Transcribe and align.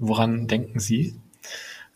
Woran 0.00 0.48
denken 0.48 0.80
Sie? 0.80 1.14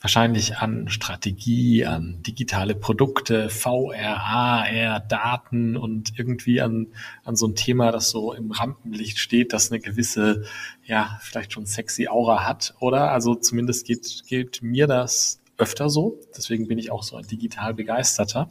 Wahrscheinlich 0.02 0.58
an 0.58 0.90
Strategie, 0.90 1.86
an 1.86 2.22
digitale 2.22 2.74
Produkte, 2.74 3.48
VR, 3.48 4.18
AR, 4.18 5.00
Daten 5.00 5.78
und 5.78 6.18
irgendwie 6.18 6.60
an, 6.60 6.88
an 7.24 7.34
so 7.34 7.46
ein 7.46 7.54
Thema, 7.54 7.92
das 7.92 8.10
so 8.10 8.34
im 8.34 8.50
Rampenlicht 8.50 9.18
steht, 9.18 9.54
das 9.54 9.72
eine 9.72 9.80
gewisse, 9.80 10.44
ja, 10.84 11.18
vielleicht 11.22 11.54
schon 11.54 11.64
sexy 11.64 12.06
Aura 12.06 12.46
hat, 12.46 12.74
oder? 12.80 13.10
Also 13.10 13.34
zumindest 13.34 13.86
geht, 13.86 14.24
geht 14.26 14.60
mir 14.60 14.86
das 14.86 15.40
öfter 15.56 15.88
so. 15.88 16.20
Deswegen 16.36 16.68
bin 16.68 16.78
ich 16.78 16.90
auch 16.90 17.02
so 17.02 17.16
ein 17.16 17.26
digital 17.26 17.72
begeisterter. 17.72 18.50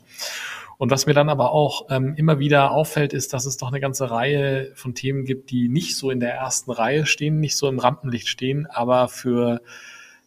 Und 0.84 0.92
was 0.92 1.05
mir 1.05 1.14
dann 1.14 1.30
aber 1.30 1.54
auch 1.54 1.86
ähm, 1.92 2.14
immer 2.18 2.40
wieder 2.40 2.72
auffällt, 2.72 3.14
ist, 3.14 3.32
dass 3.32 3.46
es 3.46 3.55
doch 3.55 3.70
eine 3.70 3.80
ganze 3.80 4.12
Reihe 4.12 4.73
von 4.76 4.94
Themen 4.94 5.23
gibt, 5.23 5.50
die 5.50 5.70
nicht 5.70 5.96
so 5.96 6.12
in 6.12 6.20
der 6.20 6.34
ersten 6.34 6.72
Reihe 6.72 7.06
stehen, 7.06 7.40
nicht 7.40 7.56
so 7.56 7.70
im 7.70 7.80
Rampenlicht 7.80 8.28
stehen, 8.28 8.66
aber 8.66 9.08
für 9.08 9.62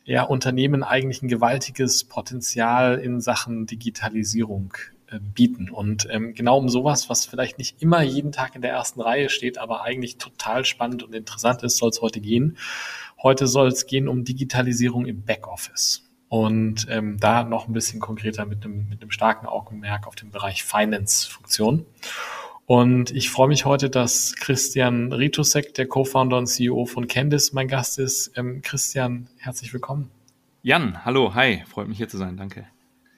ja, 0.06 0.22
Unternehmen 0.22 0.82
eigentlich 0.82 1.20
ein 1.20 1.28
gewaltiges 1.28 2.04
Potenzial 2.04 2.98
in 2.98 3.20
Sachen 3.20 3.66
Digitalisierung 3.66 4.72
äh, 5.08 5.18
bieten. 5.20 5.68
Und 5.68 6.08
ähm, 6.10 6.32
genau 6.32 6.56
um 6.56 6.70
sowas, 6.70 7.10
was 7.10 7.26
vielleicht 7.26 7.58
nicht 7.58 7.82
immer 7.82 8.00
jeden 8.00 8.32
Tag 8.32 8.56
in 8.56 8.62
der 8.62 8.70
ersten 8.70 9.02
Reihe 9.02 9.28
steht, 9.28 9.58
aber 9.58 9.82
eigentlich 9.82 10.16
total 10.16 10.64
spannend 10.64 11.02
und 11.02 11.14
interessant 11.14 11.64
ist, 11.64 11.76
soll 11.76 11.90
es 11.90 12.00
heute 12.00 12.22
gehen. 12.22 12.56
Heute 13.22 13.46
soll 13.46 13.68
es 13.68 13.84
gehen 13.84 14.08
um 14.08 14.24
Digitalisierung 14.24 15.04
im 15.04 15.22
Backoffice. 15.22 16.05
Und 16.28 16.86
ähm, 16.90 17.18
da 17.18 17.44
noch 17.44 17.68
ein 17.68 17.72
bisschen 17.72 18.00
konkreter 18.00 18.46
mit 18.46 18.64
einem, 18.64 18.88
mit 18.88 19.00
einem 19.00 19.10
starken 19.10 19.46
Augenmerk 19.46 20.06
auf 20.06 20.16
den 20.16 20.30
Bereich 20.30 20.64
Finance-Funktion. 20.64 21.86
Und 22.66 23.12
ich 23.12 23.30
freue 23.30 23.46
mich 23.46 23.64
heute, 23.64 23.88
dass 23.90 24.34
Christian 24.34 25.12
Ritusek, 25.12 25.74
der 25.74 25.86
Co-Founder 25.86 26.36
und 26.36 26.46
CEO 26.46 26.84
von 26.86 27.06
Candice, 27.06 27.52
mein 27.52 27.68
Gast 27.68 28.00
ist. 28.00 28.32
Ähm, 28.36 28.60
Christian, 28.62 29.28
herzlich 29.38 29.72
willkommen. 29.72 30.10
Jan, 30.62 31.04
hallo, 31.04 31.34
hi, 31.34 31.62
freut 31.68 31.86
mich 31.86 31.98
hier 31.98 32.08
zu 32.08 32.16
sein, 32.16 32.36
danke. 32.36 32.66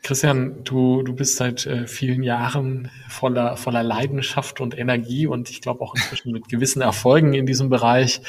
Christian, 0.02 0.64
du, 0.64 1.02
du 1.02 1.14
bist 1.14 1.36
seit 1.36 1.66
äh, 1.66 1.86
vielen 1.86 2.22
Jahren 2.22 2.91
voller, 3.08 3.56
voller 3.56 3.82
Leidenschaft 3.82 4.60
und 4.60 4.78
Energie 4.78 5.27
und 5.27 5.50
ich 5.50 5.60
glaube 5.60 5.82
auch 5.82 5.94
inzwischen 5.94 6.32
mit 6.32 6.48
gewissen 6.48 6.80
Erfolgen 6.80 7.34
in 7.34 7.46
diesem 7.46 7.68
Bereich 7.68 8.20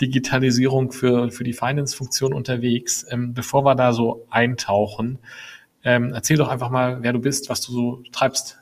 Digitalisierung 0.00 0.92
für, 0.92 1.30
für 1.30 1.44
die 1.44 1.52
Finance-Funktion 1.52 2.32
unterwegs. 2.32 3.04
Ähm, 3.10 3.34
bevor 3.34 3.64
wir 3.64 3.74
da 3.74 3.92
so 3.92 4.26
eintauchen, 4.30 5.18
ähm, 5.84 6.12
erzähl 6.14 6.36
doch 6.36 6.48
einfach 6.48 6.70
mal, 6.70 7.02
wer 7.02 7.12
du 7.12 7.18
bist, 7.18 7.50
was 7.50 7.60
du 7.60 7.72
so 7.72 8.02
treibst. 8.12 8.58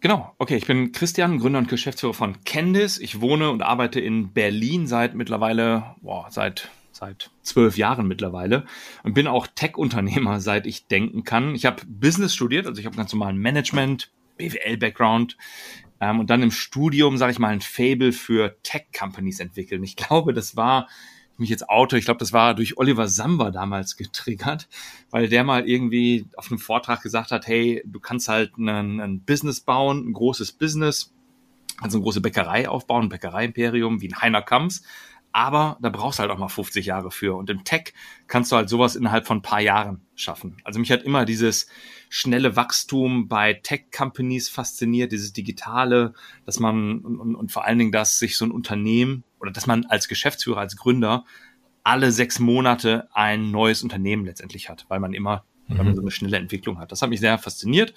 Genau, 0.00 0.32
okay, 0.38 0.56
ich 0.56 0.66
bin 0.66 0.92
Christian, 0.92 1.38
Gründer 1.38 1.58
und 1.58 1.68
Geschäftsführer 1.68 2.14
von 2.14 2.44
Candice. 2.44 2.98
Ich 2.98 3.20
wohne 3.20 3.50
und 3.50 3.62
arbeite 3.62 3.98
in 3.98 4.32
Berlin 4.32 4.86
seit 4.86 5.14
mittlerweile, 5.14 5.96
boah, 6.02 6.26
seit 6.30 6.70
seit 6.96 7.30
zwölf 7.42 7.76
Jahren 7.76 8.06
mittlerweile 8.08 8.66
und 9.02 9.14
bin 9.14 9.26
auch 9.26 9.46
Tech-Unternehmer, 9.46 10.40
seit 10.40 10.66
ich 10.66 10.86
denken 10.86 11.24
kann. 11.24 11.54
Ich 11.54 11.66
habe 11.66 11.82
Business 11.86 12.34
studiert, 12.34 12.66
also 12.66 12.80
ich 12.80 12.86
habe 12.86 12.96
ganz 12.96 13.12
normalen 13.12 13.38
Management, 13.38 14.12
BWL-Background 14.38 15.36
ähm, 16.00 16.20
und 16.20 16.30
dann 16.30 16.42
im 16.42 16.50
Studium, 16.50 17.16
sage 17.16 17.32
ich 17.32 17.38
mal, 17.38 17.48
ein 17.48 17.60
Fable 17.60 18.12
für 18.12 18.56
Tech-Companies 18.62 19.40
entwickelt. 19.40 19.80
Und 19.80 19.84
ich 19.84 19.96
glaube, 19.96 20.32
das 20.32 20.56
war 20.56 20.88
mich 21.38 21.50
jetzt 21.50 21.68
Auto, 21.68 21.96
ich 21.96 22.04
glaube, 22.04 22.18
das 22.18 22.32
war 22.32 22.54
durch 22.54 22.78
Oliver 22.78 23.08
Samba 23.08 23.50
damals 23.50 23.96
getriggert, 23.96 24.68
weil 25.10 25.28
der 25.28 25.44
mal 25.44 25.68
irgendwie 25.68 26.26
auf 26.36 26.50
einem 26.50 26.58
Vortrag 26.58 27.02
gesagt 27.02 27.30
hat, 27.30 27.46
hey, 27.46 27.82
du 27.84 28.00
kannst 28.00 28.28
halt 28.28 28.56
ein, 28.56 29.22
Business 29.24 29.60
bauen, 29.60 30.08
ein 30.08 30.12
großes 30.12 30.52
Business, 30.52 31.14
also 31.78 31.98
eine 31.98 32.04
große 32.04 32.20
Bäckerei 32.20 32.68
aufbauen, 32.68 33.04
ein 33.04 33.08
Bäckereiimperium 33.10 34.00
wie 34.00 34.08
ein 34.08 34.20
Heiner 34.20 34.42
Kamps, 34.42 34.82
aber 35.36 35.76
da 35.82 35.90
brauchst 35.90 36.18
du 36.18 36.22
halt 36.22 36.30
auch 36.30 36.38
mal 36.38 36.48
50 36.48 36.86
Jahre 36.86 37.10
für. 37.10 37.36
Und 37.36 37.50
im 37.50 37.62
Tech 37.62 37.92
kannst 38.26 38.50
du 38.50 38.56
halt 38.56 38.70
sowas 38.70 38.96
innerhalb 38.96 39.26
von 39.26 39.36
ein 39.36 39.42
paar 39.42 39.60
Jahren 39.60 40.00
schaffen. 40.14 40.56
Also 40.64 40.80
mich 40.80 40.90
hat 40.90 41.02
immer 41.02 41.26
dieses 41.26 41.66
schnelle 42.08 42.56
Wachstum 42.56 43.28
bei 43.28 43.52
Tech-Companies 43.52 44.48
fasziniert, 44.48 45.12
dieses 45.12 45.34
Digitale, 45.34 46.14
dass 46.46 46.58
man 46.58 47.00
und, 47.00 47.34
und, 47.34 47.52
vor 47.52 47.66
allen 47.66 47.78
Dingen, 47.78 47.92
dass 47.92 48.18
sich 48.18 48.38
so 48.38 48.46
ein 48.46 48.50
Unternehmen 48.50 49.24
oder 49.38 49.50
dass 49.50 49.66
man 49.66 49.84
als 49.84 50.08
Geschäftsführer, 50.08 50.60
als 50.60 50.78
Gründer 50.78 51.26
alle 51.84 52.12
sechs 52.12 52.38
Monate 52.38 53.06
ein 53.12 53.50
neues 53.50 53.82
Unternehmen 53.82 54.24
letztendlich 54.24 54.70
hat, 54.70 54.86
weil 54.88 55.00
man 55.00 55.12
immer 55.12 55.44
mhm. 55.68 55.76
weil 55.76 55.84
man 55.84 55.88
mhm. 55.88 55.96
so 55.96 56.00
eine 56.00 56.10
schnelle 56.12 56.38
Entwicklung 56.38 56.78
hat. 56.78 56.92
Das 56.92 57.02
hat 57.02 57.10
mich 57.10 57.20
sehr 57.20 57.36
fasziniert. 57.36 57.92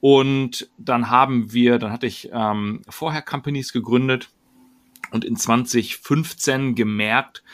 Und 0.00 0.68
dann 0.76 1.08
haben 1.08 1.50
wir, 1.54 1.78
dann 1.78 1.92
hatte 1.92 2.06
ich 2.06 2.28
ähm, 2.30 2.82
vorher 2.90 3.22
Companies 3.22 3.72
gegründet, 3.72 4.28
und 5.14 5.24
in 5.24 5.36
2015 5.36 6.74
gemerkt, 6.74 7.44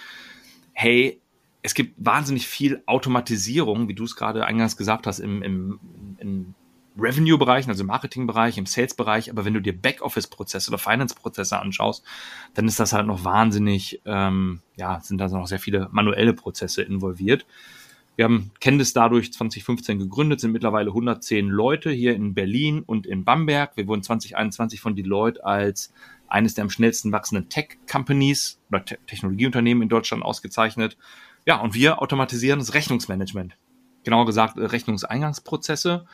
hey, 0.72 1.20
es 1.60 1.74
gibt 1.74 1.94
wahnsinnig 1.98 2.46
viel 2.46 2.82
Automatisierung, 2.86 3.86
wie 3.86 3.94
du 3.94 4.04
es 4.04 4.16
gerade 4.16 4.46
eingangs 4.46 4.78
gesagt 4.78 5.06
hast, 5.06 5.18
im, 5.18 5.42
im, 5.42 5.78
im 6.18 6.54
Revenue-Bereich, 6.98 7.68
also 7.68 7.82
im 7.82 7.88
Marketing-Bereich, 7.88 8.56
im 8.56 8.64
Sales-Bereich, 8.64 9.30
aber 9.30 9.44
wenn 9.44 9.52
du 9.52 9.60
dir 9.60 9.78
Backoffice-Prozesse 9.78 10.70
oder 10.70 10.78
Finance-Prozesse 10.78 11.58
anschaust, 11.58 12.02
dann 12.54 12.66
ist 12.66 12.80
das 12.80 12.94
halt 12.94 13.06
noch 13.06 13.24
wahnsinnig, 13.24 14.00
ähm, 14.06 14.62
ja, 14.76 14.98
sind 15.00 15.18
da 15.18 15.28
noch 15.28 15.46
sehr 15.46 15.60
viele 15.60 15.90
manuelle 15.92 16.32
Prozesse 16.32 16.80
involviert. 16.80 17.44
Wir 18.16 18.24
haben 18.24 18.50
Candice 18.60 18.92
dadurch 18.92 19.32
2015 19.32 19.98
gegründet, 19.98 20.40
sind 20.40 20.52
mittlerweile 20.52 20.90
110 20.90 21.48
Leute 21.48 21.90
hier 21.90 22.14
in 22.14 22.34
Berlin 22.34 22.82
und 22.84 23.06
in 23.06 23.24
Bamberg. 23.24 23.76
Wir 23.76 23.86
wurden 23.86 24.02
2021 24.02 24.80
von 24.80 24.94
Deloitte 24.94 25.44
als 25.44 25.92
eines 26.28 26.54
der 26.54 26.64
am 26.64 26.70
schnellsten 26.70 27.12
wachsenden 27.12 27.48
Tech-Companies 27.48 28.60
oder 28.70 28.84
Te 28.84 28.98
Technologieunternehmen 29.06 29.82
in 29.82 29.88
Deutschland 29.88 30.22
ausgezeichnet. 30.22 30.96
Ja, 31.46 31.60
und 31.60 31.74
wir 31.74 32.02
automatisieren 32.02 32.58
das 32.58 32.74
Rechnungsmanagement. 32.74 33.56
Genauer 34.04 34.26
gesagt, 34.26 34.58
äh, 34.58 34.64
Rechnungseingangsprozesse 34.64 36.06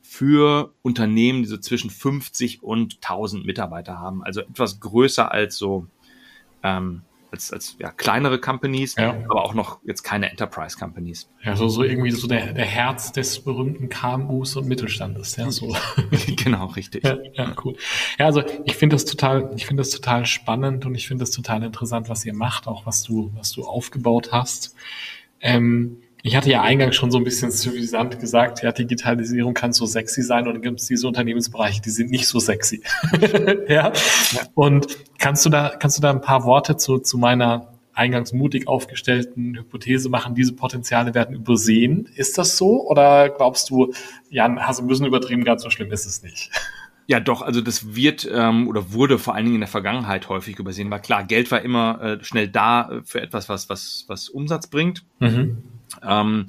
für 0.00 0.72
Unternehmen, 0.82 1.42
die 1.42 1.48
so 1.48 1.58
zwischen 1.58 1.90
50 1.90 2.62
und 2.62 2.96
1000 3.02 3.44
Mitarbeiter 3.44 3.98
haben. 3.98 4.22
Also 4.22 4.40
etwas 4.40 4.80
größer 4.80 5.30
als 5.30 5.56
so 5.56 5.86
ähm, 6.62 7.02
als, 7.30 7.52
als 7.52 7.76
ja, 7.78 7.90
kleinere 7.90 8.40
Companies, 8.40 8.96
ja. 8.96 9.10
aber 9.28 9.44
auch 9.44 9.54
noch 9.54 9.80
jetzt 9.84 10.02
keine 10.02 10.30
Enterprise 10.30 10.76
Companies. 10.78 11.28
Ja, 11.42 11.56
so, 11.56 11.68
so 11.68 11.82
irgendwie 11.82 12.10
so 12.10 12.26
der, 12.26 12.52
der 12.52 12.64
Herz 12.64 13.12
des 13.12 13.40
berühmten 13.40 13.88
KMUs 13.88 14.56
und 14.56 14.66
Mittelstandes, 14.66 15.36
ja, 15.36 15.50
so. 15.50 15.76
genau, 16.36 16.66
richtig. 16.66 17.04
Ja, 17.04 17.18
ja, 17.34 17.54
cool. 17.64 17.76
Ja, 18.18 18.26
also 18.26 18.42
ich 18.64 18.76
finde 18.76 18.94
das 18.94 19.04
total, 19.04 19.50
ich 19.56 19.66
finde 19.66 19.82
das 19.82 19.90
total 19.90 20.26
spannend 20.26 20.86
und 20.86 20.94
ich 20.94 21.06
finde 21.06 21.22
das 21.22 21.30
total 21.30 21.62
interessant, 21.62 22.08
was 22.08 22.24
ihr 22.24 22.34
macht, 22.34 22.66
auch 22.66 22.86
was 22.86 23.02
du, 23.02 23.30
was 23.34 23.52
du 23.52 23.64
aufgebaut 23.64 24.30
hast. 24.32 24.74
Ähm, 25.40 25.98
ich 26.28 26.36
hatte 26.36 26.50
ja 26.50 26.60
eingangs 26.60 26.94
schon 26.94 27.10
so 27.10 27.16
ein 27.16 27.24
bisschen 27.24 27.50
suffisant 27.50 28.20
gesagt, 28.20 28.62
ja, 28.62 28.70
Digitalisierung 28.70 29.54
kann 29.54 29.72
so 29.72 29.86
sexy 29.86 30.22
sein 30.22 30.46
und 30.46 30.54
dann 30.54 30.62
gibt 30.62 30.78
es 30.78 30.86
diese 30.86 31.08
Unternehmensbereiche, 31.08 31.80
die 31.80 31.88
sind 31.88 32.10
nicht 32.10 32.28
so 32.28 32.38
sexy. 32.38 32.82
ja? 33.68 33.92
Und 34.54 34.86
kannst 35.18 35.46
du 35.46 35.50
da, 35.50 35.70
kannst 35.78 35.96
du 35.96 36.02
da 36.02 36.10
ein 36.10 36.20
paar 36.20 36.44
Worte 36.44 36.76
zu, 36.76 36.98
zu 36.98 37.16
meiner 37.16 37.72
eingangs 37.94 38.34
mutig 38.34 38.68
aufgestellten 38.68 39.56
Hypothese 39.56 40.10
machen, 40.10 40.34
diese 40.34 40.52
Potenziale 40.52 41.14
werden 41.14 41.34
übersehen? 41.34 42.06
Ist 42.14 42.36
das 42.36 42.58
so? 42.58 42.86
Oder 42.86 43.30
glaubst 43.30 43.70
du, 43.70 43.94
Jan, 44.28 44.60
hast 44.60 44.80
du 44.80 44.84
ein 44.84 44.88
bisschen 44.88 45.06
übertrieben, 45.06 45.44
ganz 45.44 45.62
so 45.62 45.70
schlimm 45.70 45.90
ist 45.92 46.04
es 46.04 46.22
nicht? 46.22 46.50
Ja, 47.08 47.20
doch, 47.20 47.40
also 47.40 47.62
das 47.62 47.94
wird 47.94 48.28
ähm, 48.30 48.68
oder 48.68 48.92
wurde 48.92 49.18
vor 49.18 49.34
allen 49.34 49.46
Dingen 49.46 49.56
in 49.56 49.62
der 49.62 49.68
Vergangenheit 49.68 50.28
häufig 50.28 50.58
übersehen, 50.58 50.90
weil 50.90 51.00
klar, 51.00 51.24
Geld 51.24 51.50
war 51.50 51.62
immer 51.62 52.00
äh, 52.02 52.22
schnell 52.22 52.48
da 52.48 53.00
für 53.02 53.22
etwas, 53.22 53.48
was, 53.48 53.70
was, 53.70 54.04
was 54.08 54.28
Umsatz 54.28 54.66
bringt. 54.66 55.06
Mhm. 55.18 55.56
Ähm, 56.02 56.46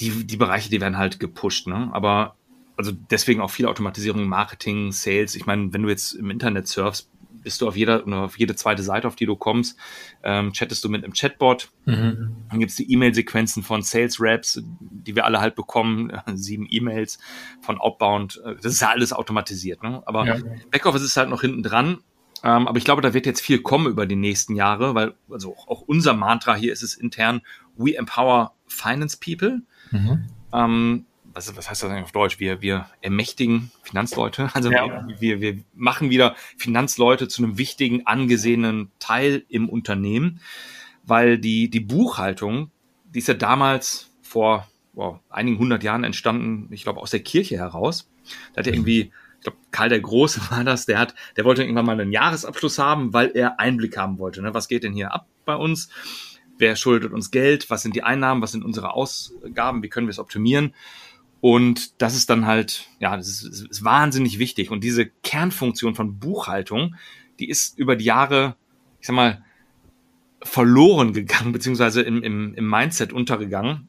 die, 0.00 0.24
die 0.24 0.38
Bereiche, 0.38 0.70
die 0.70 0.80
werden 0.80 0.96
halt 0.96 1.20
gepusht, 1.20 1.66
ne? 1.66 1.90
Aber 1.92 2.34
also 2.78 2.92
deswegen 3.10 3.42
auch 3.42 3.50
viel 3.50 3.66
Automatisierung, 3.66 4.26
Marketing, 4.26 4.90
Sales. 4.90 5.34
Ich 5.34 5.44
meine, 5.44 5.74
wenn 5.74 5.82
du 5.82 5.90
jetzt 5.90 6.14
im 6.14 6.30
Internet 6.30 6.66
surfst, 6.66 7.10
bist 7.44 7.60
du 7.60 7.68
auf 7.68 7.76
jeder 7.76 8.04
oder 8.06 8.22
auf 8.22 8.38
jede 8.38 8.56
zweite 8.56 8.82
Seite, 8.82 9.06
auf 9.06 9.14
die 9.14 9.26
du 9.26 9.36
kommst, 9.36 9.78
ähm, 10.24 10.52
chattest 10.52 10.82
du 10.82 10.88
mit 10.88 11.04
einem 11.04 11.12
Chatbot. 11.12 11.70
Mhm. 11.84 12.36
Dann 12.50 12.58
gibt's 12.58 12.74
die 12.74 12.90
E-Mail-Sequenzen 12.92 13.62
von 13.62 13.82
Sales 13.82 14.16
Raps, 14.18 14.60
die 14.80 15.14
wir 15.14 15.24
alle 15.24 15.40
halt 15.40 15.54
bekommen, 15.54 16.10
sieben 16.34 16.66
E-Mails 16.68 17.18
von 17.60 17.78
Outbound. 17.78 18.42
Das 18.62 18.72
ist 18.72 18.80
ja 18.80 18.88
alles 18.88 19.12
automatisiert. 19.12 19.82
Ne? 19.82 20.02
Aber 20.06 20.26
ja. 20.26 20.36
Backoffice 20.70 21.02
ist 21.02 21.16
halt 21.16 21.28
noch 21.28 21.42
hinten 21.42 21.62
dran 21.62 21.98
Ähm, 22.42 22.68
aber 22.68 22.76
ich 22.76 22.84
glaube, 22.84 23.00
da 23.00 23.14
wird 23.14 23.24
jetzt 23.24 23.40
viel 23.40 23.62
kommen 23.62 23.86
über 23.86 24.04
die 24.04 24.16
nächsten 24.16 24.54
Jahre, 24.54 24.94
weil 24.94 25.14
also 25.30 25.56
auch 25.66 25.80
unser 25.80 26.12
Mantra 26.12 26.54
hier 26.54 26.72
ist 26.74 26.82
es 26.82 26.94
intern, 26.94 27.40
we 27.76 27.96
empower 27.96 28.54
finance 28.66 29.16
people. 29.18 29.62
Mhm. 29.90 30.26
Ähm, 30.52 31.06
was, 31.34 31.56
was 31.56 31.68
heißt 31.68 31.82
das 31.82 31.90
eigentlich 31.90 32.04
auf 32.04 32.12
Deutsch? 32.12 32.38
Wir, 32.40 32.62
wir 32.62 32.86
ermächtigen 33.00 33.70
Finanzleute. 33.82 34.50
Also 34.54 34.70
ja. 34.70 35.06
wir, 35.18 35.40
wir 35.40 35.58
machen 35.74 36.10
wieder 36.10 36.36
Finanzleute 36.56 37.28
zu 37.28 37.42
einem 37.42 37.58
wichtigen, 37.58 38.06
angesehenen 38.06 38.90
Teil 38.98 39.44
im 39.48 39.68
Unternehmen, 39.68 40.40
weil 41.02 41.38
die, 41.38 41.68
die 41.68 41.80
Buchhaltung, 41.80 42.70
die 43.04 43.18
ist 43.18 43.28
ja 43.28 43.34
damals 43.34 44.10
vor 44.22 44.68
wow, 44.92 45.18
einigen 45.28 45.58
hundert 45.58 45.82
Jahren 45.82 46.04
entstanden, 46.04 46.68
ich 46.72 46.84
glaube, 46.84 47.00
aus 47.00 47.10
der 47.10 47.20
Kirche 47.20 47.56
heraus. 47.56 48.08
Da 48.52 48.60
hat 48.60 48.66
ja 48.66 48.72
irgendwie 48.72 49.12
ich 49.38 49.40
glaube, 49.44 49.58
Karl 49.72 49.88
der 49.90 50.00
Große 50.00 50.40
war 50.50 50.64
das, 50.64 50.86
der 50.86 50.98
hat, 50.98 51.14
der 51.36 51.44
wollte 51.44 51.62
irgendwann 51.62 51.86
mal 51.86 52.00
einen 52.00 52.12
Jahresabschluss 52.12 52.78
haben, 52.78 53.12
weil 53.12 53.32
er 53.34 53.60
Einblick 53.60 53.96
haben 53.96 54.18
wollte. 54.18 54.40
Ne? 54.40 54.54
Was 54.54 54.68
geht 54.68 54.84
denn 54.84 54.94
hier 54.94 55.12
ab 55.12 55.26
bei 55.44 55.54
uns? 55.54 55.90
Wer 56.56 56.76
schuldet 56.76 57.12
uns 57.12 57.30
Geld? 57.30 57.68
Was 57.68 57.82
sind 57.82 57.96
die 57.96 58.04
Einnahmen? 58.04 58.40
Was 58.40 58.52
sind 58.52 58.64
unsere 58.64 58.94
Ausgaben? 58.94 59.82
Wie 59.82 59.88
können 59.88 60.06
wir 60.06 60.12
es 60.12 60.18
optimieren? 60.18 60.74
Und 61.44 62.00
das 62.00 62.16
ist 62.16 62.30
dann 62.30 62.46
halt, 62.46 62.88
ja, 63.00 63.14
das 63.18 63.28
ist, 63.28 63.66
ist 63.70 63.84
wahnsinnig 63.84 64.38
wichtig. 64.38 64.70
Und 64.70 64.82
diese 64.82 65.04
Kernfunktion 65.04 65.94
von 65.94 66.18
Buchhaltung, 66.18 66.94
die 67.38 67.50
ist 67.50 67.78
über 67.78 67.96
die 67.96 68.06
Jahre, 68.06 68.56
ich 68.98 69.08
sag 69.08 69.14
mal, 69.14 69.44
verloren 70.40 71.12
gegangen, 71.12 71.52
beziehungsweise 71.52 72.00
im, 72.00 72.22
im, 72.22 72.54
im 72.54 72.66
Mindset 72.66 73.12
untergegangen 73.12 73.88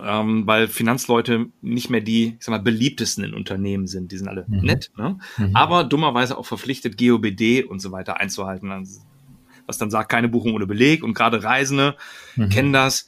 ähm, 0.00 0.46
weil 0.46 0.68
Finanzleute 0.68 1.46
nicht 1.60 1.90
mehr 1.90 2.02
die, 2.02 2.36
ich 2.38 2.44
sag 2.44 2.52
mal, 2.52 2.62
beliebtesten 2.62 3.24
in 3.24 3.34
Unternehmen 3.34 3.88
sind. 3.88 4.12
Die 4.12 4.18
sind 4.18 4.28
alle 4.28 4.44
mhm. 4.46 4.60
nett, 4.60 4.92
ne? 4.96 5.18
Mhm. 5.38 5.56
aber 5.56 5.82
dummerweise 5.82 6.38
auch 6.38 6.46
verpflichtet, 6.46 6.98
GOBD 6.98 7.64
und 7.64 7.80
so 7.80 7.90
weiter 7.90 8.20
einzuhalten. 8.20 8.70
Also, 8.70 9.00
was 9.66 9.78
dann 9.78 9.90
sagt, 9.90 10.10
keine 10.10 10.28
Buchung 10.28 10.54
ohne 10.54 10.66
Beleg 10.66 11.02
und 11.02 11.14
gerade 11.14 11.42
Reisende 11.42 11.96
mhm. 12.36 12.48
kennen 12.50 12.72
das. 12.72 13.06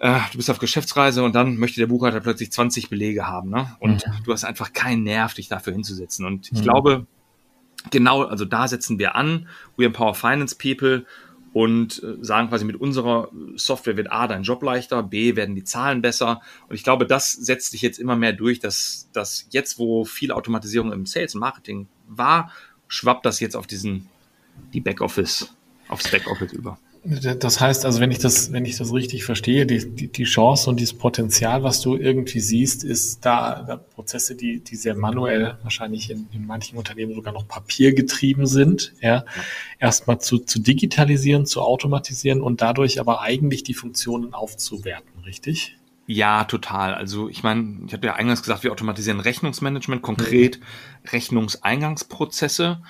Äh, 0.00 0.20
du 0.30 0.36
bist 0.36 0.50
auf 0.50 0.58
Geschäftsreise 0.58 1.22
und 1.24 1.34
dann 1.34 1.56
möchte 1.56 1.80
der 1.80 1.88
Buchhalter 1.88 2.20
plötzlich 2.20 2.52
20 2.52 2.88
Belege 2.88 3.26
haben, 3.26 3.50
ne? 3.50 3.76
Und 3.80 4.06
mhm. 4.06 4.12
du 4.24 4.32
hast 4.32 4.44
einfach 4.44 4.72
keinen 4.72 5.02
Nerv, 5.02 5.34
dich 5.34 5.48
dafür 5.48 5.72
hinzusetzen. 5.72 6.24
Und 6.24 6.52
ich 6.52 6.58
mhm. 6.60 6.62
glaube, 6.62 7.06
genau, 7.90 8.22
also 8.22 8.44
da 8.44 8.68
setzen 8.68 8.98
wir 8.98 9.16
an. 9.16 9.48
We 9.76 9.86
empower 9.86 10.14
finance 10.14 10.56
people 10.56 11.04
und 11.52 12.02
äh, 12.02 12.16
sagen 12.24 12.48
quasi, 12.48 12.64
mit 12.64 12.76
unserer 12.76 13.30
Software 13.56 13.96
wird 13.96 14.12
A, 14.12 14.28
dein 14.28 14.44
Job 14.44 14.62
leichter, 14.62 15.02
B, 15.02 15.34
werden 15.34 15.56
die 15.56 15.64
Zahlen 15.64 16.02
besser. 16.02 16.42
Und 16.68 16.76
ich 16.76 16.84
glaube, 16.84 17.06
das 17.06 17.32
setzt 17.32 17.72
sich 17.72 17.82
jetzt 17.82 17.98
immer 17.98 18.14
mehr 18.14 18.32
durch, 18.32 18.60
dass, 18.60 19.08
dass 19.12 19.46
jetzt, 19.50 19.78
wo 19.78 20.04
viel 20.04 20.30
Automatisierung 20.30 20.92
im 20.92 21.06
Sales 21.06 21.34
und 21.34 21.40
Marketing 21.40 21.88
war, 22.06 22.52
schwappt 22.86 23.26
das 23.26 23.40
jetzt 23.40 23.56
auf 23.56 23.66
diesen, 23.66 24.08
die 24.72 24.80
Backoffice, 24.80 25.52
aufs 25.88 26.08
Backoffice 26.10 26.52
über. 26.52 26.78
Das 27.04 27.60
heißt 27.60 27.84
also, 27.84 28.00
wenn 28.00 28.10
ich 28.10 28.18
das, 28.18 28.52
wenn 28.52 28.64
ich 28.64 28.76
das 28.76 28.92
richtig 28.92 29.24
verstehe, 29.24 29.66
die, 29.66 29.88
die, 29.94 30.08
die 30.08 30.24
Chance 30.24 30.68
und 30.68 30.80
dieses 30.80 30.94
Potenzial, 30.94 31.62
was 31.62 31.80
du 31.80 31.96
irgendwie 31.96 32.40
siehst, 32.40 32.84
ist 32.84 33.24
da, 33.24 33.62
da 33.62 33.76
Prozesse, 33.76 34.34
die, 34.34 34.60
die 34.60 34.76
sehr 34.76 34.94
manuell 34.94 35.56
wahrscheinlich 35.62 36.10
in, 36.10 36.28
in 36.32 36.46
manchen 36.46 36.76
Unternehmen 36.76 37.14
sogar 37.14 37.32
noch 37.32 37.46
papiergetrieben 37.46 38.46
sind, 38.46 38.94
ja, 39.00 39.24
erstmal 39.78 40.20
zu, 40.20 40.38
zu 40.38 40.60
digitalisieren, 40.60 41.46
zu 41.46 41.62
automatisieren 41.62 42.40
und 42.42 42.60
dadurch 42.60 43.00
aber 43.00 43.20
eigentlich 43.22 43.62
die 43.62 43.74
Funktionen 43.74 44.34
aufzuwerten, 44.34 45.22
richtig? 45.24 45.78
Ja, 46.10 46.44
total. 46.44 46.94
Also 46.94 47.28
ich 47.28 47.42
meine, 47.42 47.80
ich 47.86 47.92
hatte 47.92 48.06
ja 48.06 48.14
eingangs 48.14 48.42
gesagt, 48.42 48.64
wir 48.64 48.72
automatisieren 48.72 49.20
Rechnungsmanagement, 49.20 50.00
konkret 50.00 50.58
mhm. 50.58 51.08
Rechnungseingangsprozesse. 51.10 52.82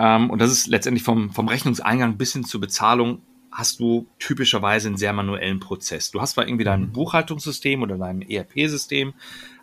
Ähm, 0.00 0.30
und 0.30 0.40
das 0.40 0.50
ist 0.50 0.66
letztendlich 0.66 1.04
vom, 1.04 1.30
vom 1.30 1.46
Rechnungseingang 1.46 2.16
bis 2.16 2.32
hin 2.32 2.44
zur 2.44 2.60
Bezahlung 2.60 3.20
hast 3.52 3.80
du 3.80 4.06
typischerweise 4.18 4.88
einen 4.88 4.96
sehr 4.96 5.12
manuellen 5.12 5.60
Prozess. 5.60 6.10
Du 6.10 6.20
hast 6.20 6.32
zwar 6.32 6.46
irgendwie 6.46 6.64
dein 6.64 6.82
mhm. 6.82 6.92
Buchhaltungssystem 6.92 7.82
oder 7.82 7.98
dein 7.98 8.22
ERP-System, 8.22 9.12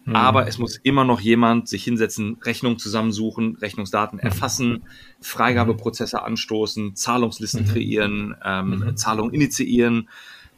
mhm. 0.05 0.15
aber 0.15 0.47
es 0.47 0.59
muss 0.59 0.77
immer 0.77 1.05
noch 1.05 1.21
jemand 1.21 1.67
sich 1.67 1.83
hinsetzen, 1.83 2.37
Rechnungen 2.43 2.77
zusammensuchen, 2.77 3.55
Rechnungsdaten 3.55 4.17
mhm. 4.17 4.25
erfassen, 4.25 4.83
Freigabeprozesse 5.21 6.21
anstoßen, 6.21 6.95
Zahlungslisten 6.95 7.63
mhm. 7.63 7.69
kreieren, 7.69 8.35
ähm, 8.45 8.79
mhm. 8.79 8.97
Zahlungen 8.97 9.33
initiieren, 9.33 10.09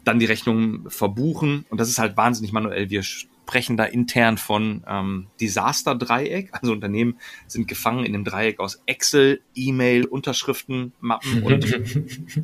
dann 0.04 0.20
die 0.20 0.26
Rechnungen 0.26 0.90
verbuchen. 0.90 1.66
Und 1.70 1.80
das 1.80 1.88
ist 1.88 2.00
halt 2.00 2.18
wahnsinnig 2.18 2.52
manuell. 2.52 2.90
Wir 2.90 3.04
sprechen 3.50 3.78
da 3.78 3.86
intern 3.86 4.38
von 4.38 4.84
ähm, 4.88 5.26
Desaster-Dreieck. 5.42 6.52
Also 6.52 6.72
Unternehmen 6.72 7.18
sind 7.48 7.68
gefangen 7.68 8.06
in 8.06 8.14
dem 8.14 8.24
Dreieck 8.24 8.60
aus 8.60 8.84
Excel, 8.86 9.42
E-Mail, 9.56 10.06
Unterschriften, 10.06 10.94
Mappen 11.00 11.42
und 11.44 11.66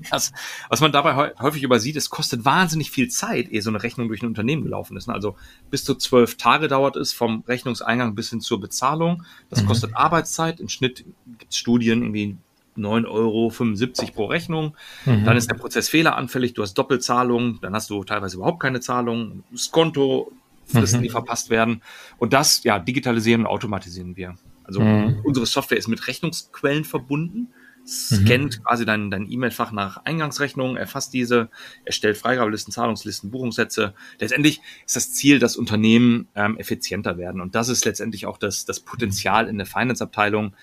das, 0.10 0.34
was 0.68 0.82
man 0.82 0.92
dabei 0.92 1.34
häufig 1.40 1.62
übersieht, 1.62 1.96
es 1.96 2.10
kostet 2.10 2.44
wahnsinnig 2.44 2.90
viel 2.90 3.08
Zeit, 3.10 3.50
ehe 3.50 3.62
so 3.62 3.70
eine 3.70 3.84
Rechnung 3.84 4.08
durch 4.08 4.24
ein 4.24 4.28
Unternehmen 4.28 4.64
gelaufen 4.64 4.98
ist. 4.98 5.08
Also 5.08 5.36
bis 5.70 5.84
zu 5.84 5.94
zwölf 5.94 6.38
Tage 6.38 6.68
dauert 6.68 6.96
es 6.96 7.14
vom 7.14 7.44
Rechnungseingang 7.48 8.16
bis 8.16 8.32
hin 8.32 8.42
zur 8.42 8.60
Bezahlung. 8.60 9.24
Das 9.52 9.62
mhm. 9.62 9.68
kostet 9.68 9.96
Arbeitszeit. 9.96 10.60
Im 10.60 10.70
Schnitt 10.70 11.06
gibt 11.38 11.52
es 11.52 11.58
Studien, 11.60 12.02
irgendwie 12.02 12.36
9,75 12.78 13.08
Euro 13.08 14.12
pro 14.12 14.26
Rechnung. 14.26 14.76
Mhm. 15.06 15.24
Dann 15.24 15.38
ist 15.38 15.52
der 15.52 15.56
Prozess 15.56 15.88
fehleranfällig, 15.88 16.56
du 16.56 16.64
hast 16.64 16.74
Doppelzahlungen, 16.74 17.60
dann 17.62 17.76
hast 17.76 17.92
du 17.92 18.04
teilweise 18.04 18.38
überhaupt 18.38 18.60
keine 18.60 18.80
Zahlung. 18.80 19.44
Das 19.52 19.70
Konto 19.72 20.32
Fristen, 20.66 21.00
mhm. 21.00 21.04
die 21.04 21.10
verpasst 21.10 21.50
werden. 21.50 21.82
Und 22.18 22.34
das, 22.34 22.64
ja, 22.64 22.80
digitalisieren 22.80 23.42
und 23.42 23.48
automatisieren 23.48 24.16
wir. 24.16 24.36
Also 24.64 24.82
mhm. 24.82 25.22
unsere 25.24 25.46
Software 25.46 25.78
ist 25.78 25.88
mit 25.88 26.08
Rechnungsquellen 26.08 26.86
verbunden, 26.86 27.50
scannt 27.88 28.60
mhm. 28.60 28.64
quasi 28.64 28.86
dein, 28.86 29.12
dein 29.12 29.32
E-Mail-Fach 29.32 29.72
nach 29.72 29.98
Eingangsrechnungen, 30.06 30.76
erfasst 30.76 31.14
diese, 31.14 31.50
erstellt 31.84 32.18
Freigabelisten, 32.18 32.74
Zahlungslisten, 32.74 33.30
Buchungssätze. 33.30 33.94
Letztendlich 34.20 34.62
ist 34.86 34.96
das 34.96 35.14
Ziel, 35.14 35.40
dass 35.40 35.56
Unternehmen 35.56 36.28
ähm, 36.36 36.58
effizienter 36.58 37.18
werden. 37.18 37.42
Und 37.42 37.54
das 37.54 37.70
ist 37.70 37.86
letztendlich 37.86 38.26
auch 38.26 38.38
das, 38.38 38.66
das 38.66 38.80
Potenzial 38.80 39.48
in 39.48 39.58
der 39.58 39.68
Finance-Abteilung, 39.68 40.56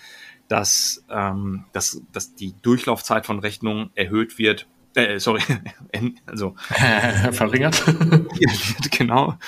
dass, 0.49 1.05
ähm, 1.09 1.65
dass, 1.73 2.03
dass 2.13 2.35
die 2.35 2.55
Durchlaufzeit 2.61 3.25
von 3.25 3.39
Rechnungen 3.39 3.91
erhöht 3.95 4.39
wird 4.39 4.67
äh, 4.95 5.19
sorry, 5.19 5.41
also 6.27 6.55
verringert. 7.33 7.83
genau, 8.91 9.39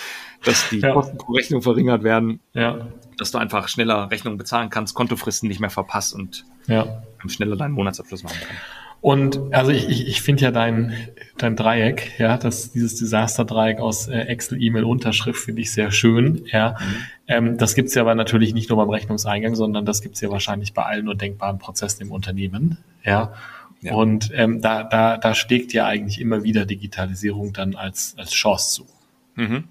dass 0.44 0.68
die 0.70 0.80
ja. 0.80 0.92
Kosten 0.92 1.18
pro 1.18 1.32
Rechnung 1.32 1.62
verringert 1.62 2.02
werden, 2.02 2.40
ja. 2.52 2.86
dass 3.18 3.30
du 3.30 3.38
einfach 3.38 3.68
schneller 3.68 4.10
Rechnungen 4.10 4.38
bezahlen 4.38 4.70
kannst, 4.70 4.94
Kontofristen 4.94 5.48
nicht 5.48 5.60
mehr 5.60 5.70
verpasst 5.70 6.14
und 6.14 6.44
ja. 6.66 7.02
schneller 7.26 7.56
deinen 7.56 7.72
Monatsabschluss 7.72 8.22
machen 8.22 8.38
kannst. 8.40 8.62
Und 9.04 9.52
also 9.52 9.70
ich, 9.70 9.86
ich, 9.90 10.08
ich 10.08 10.22
finde 10.22 10.44
ja 10.44 10.50
dein, 10.50 10.94
dein 11.36 11.56
Dreieck, 11.56 12.18
ja, 12.18 12.38
das, 12.38 12.72
dieses 12.72 12.96
Desaster-Dreieck 12.96 13.78
aus 13.78 14.08
äh, 14.08 14.20
Excel, 14.20 14.62
E-Mail, 14.62 14.84
Unterschrift 14.84 15.44
finde 15.44 15.60
ich 15.60 15.72
sehr 15.72 15.90
schön. 15.92 16.46
Ja. 16.46 16.70
Mhm. 16.80 16.96
Ähm, 17.28 17.58
das 17.58 17.74
gibt's 17.74 17.94
ja 17.94 18.00
aber 18.00 18.14
natürlich 18.14 18.54
nicht 18.54 18.70
nur 18.70 18.78
beim 18.78 18.88
Rechnungseingang, 18.88 19.56
sondern 19.56 19.84
das 19.84 20.00
gibt's 20.00 20.22
ja 20.22 20.30
wahrscheinlich 20.30 20.72
bei 20.72 20.84
allen 20.84 21.04
nur 21.04 21.14
denkbaren 21.14 21.58
Prozessen 21.58 22.00
im 22.00 22.12
Unternehmen. 22.12 22.78
Ja. 23.04 23.34
ja. 23.82 23.92
Und 23.92 24.30
ähm, 24.32 24.62
da, 24.62 24.84
da, 24.84 25.18
da 25.18 25.34
schlägt 25.34 25.74
ja 25.74 25.84
eigentlich 25.84 26.18
immer 26.18 26.42
wieder 26.42 26.64
Digitalisierung 26.64 27.52
dann 27.52 27.74
als, 27.74 28.14
als 28.16 28.32
Chance 28.32 28.74
zu. 28.74 28.86
Mhm. 29.34 29.64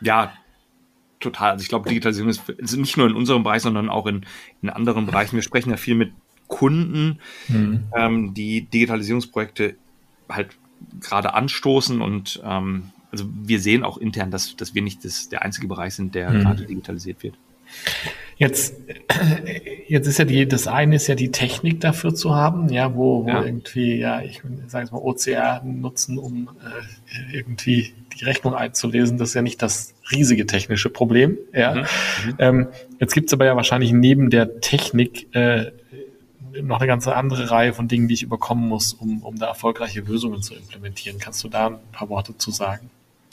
Ja, 0.00 0.32
total. 1.20 1.52
Also 1.52 1.62
ich 1.62 1.68
glaube, 1.68 1.88
Digitalisierung 1.88 2.30
ist, 2.30 2.48
ist, 2.48 2.76
nicht 2.76 2.96
nur 2.96 3.06
in 3.06 3.14
unserem 3.14 3.42
Bereich, 3.42 3.62
sondern 3.62 3.88
auch 3.88 4.06
in, 4.06 4.24
in 4.62 4.70
anderen 4.70 5.06
Bereichen. 5.06 5.36
Wir 5.36 5.42
sprechen 5.42 5.70
ja 5.70 5.76
viel 5.76 5.94
mit 5.94 6.12
Kunden, 6.48 7.20
mhm. 7.48 7.84
ähm, 7.96 8.34
die 8.34 8.62
Digitalisierungsprojekte 8.62 9.76
halt 10.28 10.56
gerade 11.00 11.34
anstoßen 11.34 12.00
und 12.02 12.42
ähm, 12.44 12.90
also 13.10 13.24
wir 13.32 13.60
sehen 13.60 13.84
auch 13.84 13.96
intern, 13.96 14.30
dass, 14.30 14.56
dass 14.56 14.74
wir 14.74 14.82
nicht 14.82 15.04
das, 15.04 15.28
der 15.28 15.42
einzige 15.42 15.68
Bereich 15.68 15.94
sind, 15.94 16.14
der 16.14 16.30
mhm. 16.30 16.40
gerade 16.40 16.66
digitalisiert 16.66 17.22
wird. 17.22 17.36
Jetzt, 18.36 18.74
jetzt 19.86 20.06
ist 20.08 20.18
ja 20.18 20.24
die, 20.24 20.46
das 20.46 20.66
eine 20.66 20.96
ist 20.96 21.06
ja 21.06 21.14
die 21.14 21.30
Technik 21.30 21.80
dafür 21.80 22.14
zu 22.14 22.34
haben, 22.34 22.68
ja, 22.68 22.94
wo, 22.94 23.24
wo 23.24 23.28
ja. 23.28 23.44
irgendwie, 23.44 23.96
ja, 23.96 24.20
ich 24.22 24.42
sage 24.66 24.86
es 24.86 24.92
mal, 24.92 24.98
OCR 24.98 25.62
nutzen, 25.64 26.18
um 26.18 26.48
äh, 26.60 27.36
irgendwie 27.36 27.94
die 28.18 28.24
Rechnung 28.24 28.54
einzulesen. 28.54 29.18
Das 29.18 29.30
ist 29.30 29.34
ja 29.34 29.42
nicht 29.42 29.62
das 29.62 29.94
riesige 30.10 30.46
technische 30.46 30.90
Problem, 30.90 31.38
ja. 31.52 31.74
Mhm. 31.74 31.80
mhm. 31.80 32.34
Ähm, 32.38 32.68
jetzt 33.00 33.14
gibt's 33.14 33.32
aber 33.32 33.44
ja 33.44 33.56
wahrscheinlich 33.56 33.92
neben 33.92 34.30
der 34.30 34.60
Technik 34.60 35.34
äh, 35.34 35.72
noch 36.62 36.78
eine 36.78 36.86
ganze 36.86 37.16
andere 37.16 37.50
Reihe 37.50 37.72
von 37.72 37.88
Dingen, 37.88 38.08
die 38.08 38.14
ich 38.14 38.22
überkommen 38.22 38.68
muss, 38.68 38.92
um, 38.92 39.22
um 39.22 39.36
da 39.36 39.46
erfolgreiche 39.46 40.00
Lösungen 40.00 40.42
zu 40.42 40.54
implementieren. 40.54 41.18
Kannst 41.18 41.42
du 41.42 41.48
da 41.48 41.68
ein 41.68 41.78
paar 41.92 42.08
Worte 42.08 42.36
zu 42.38 42.50
sagen? 42.50 42.90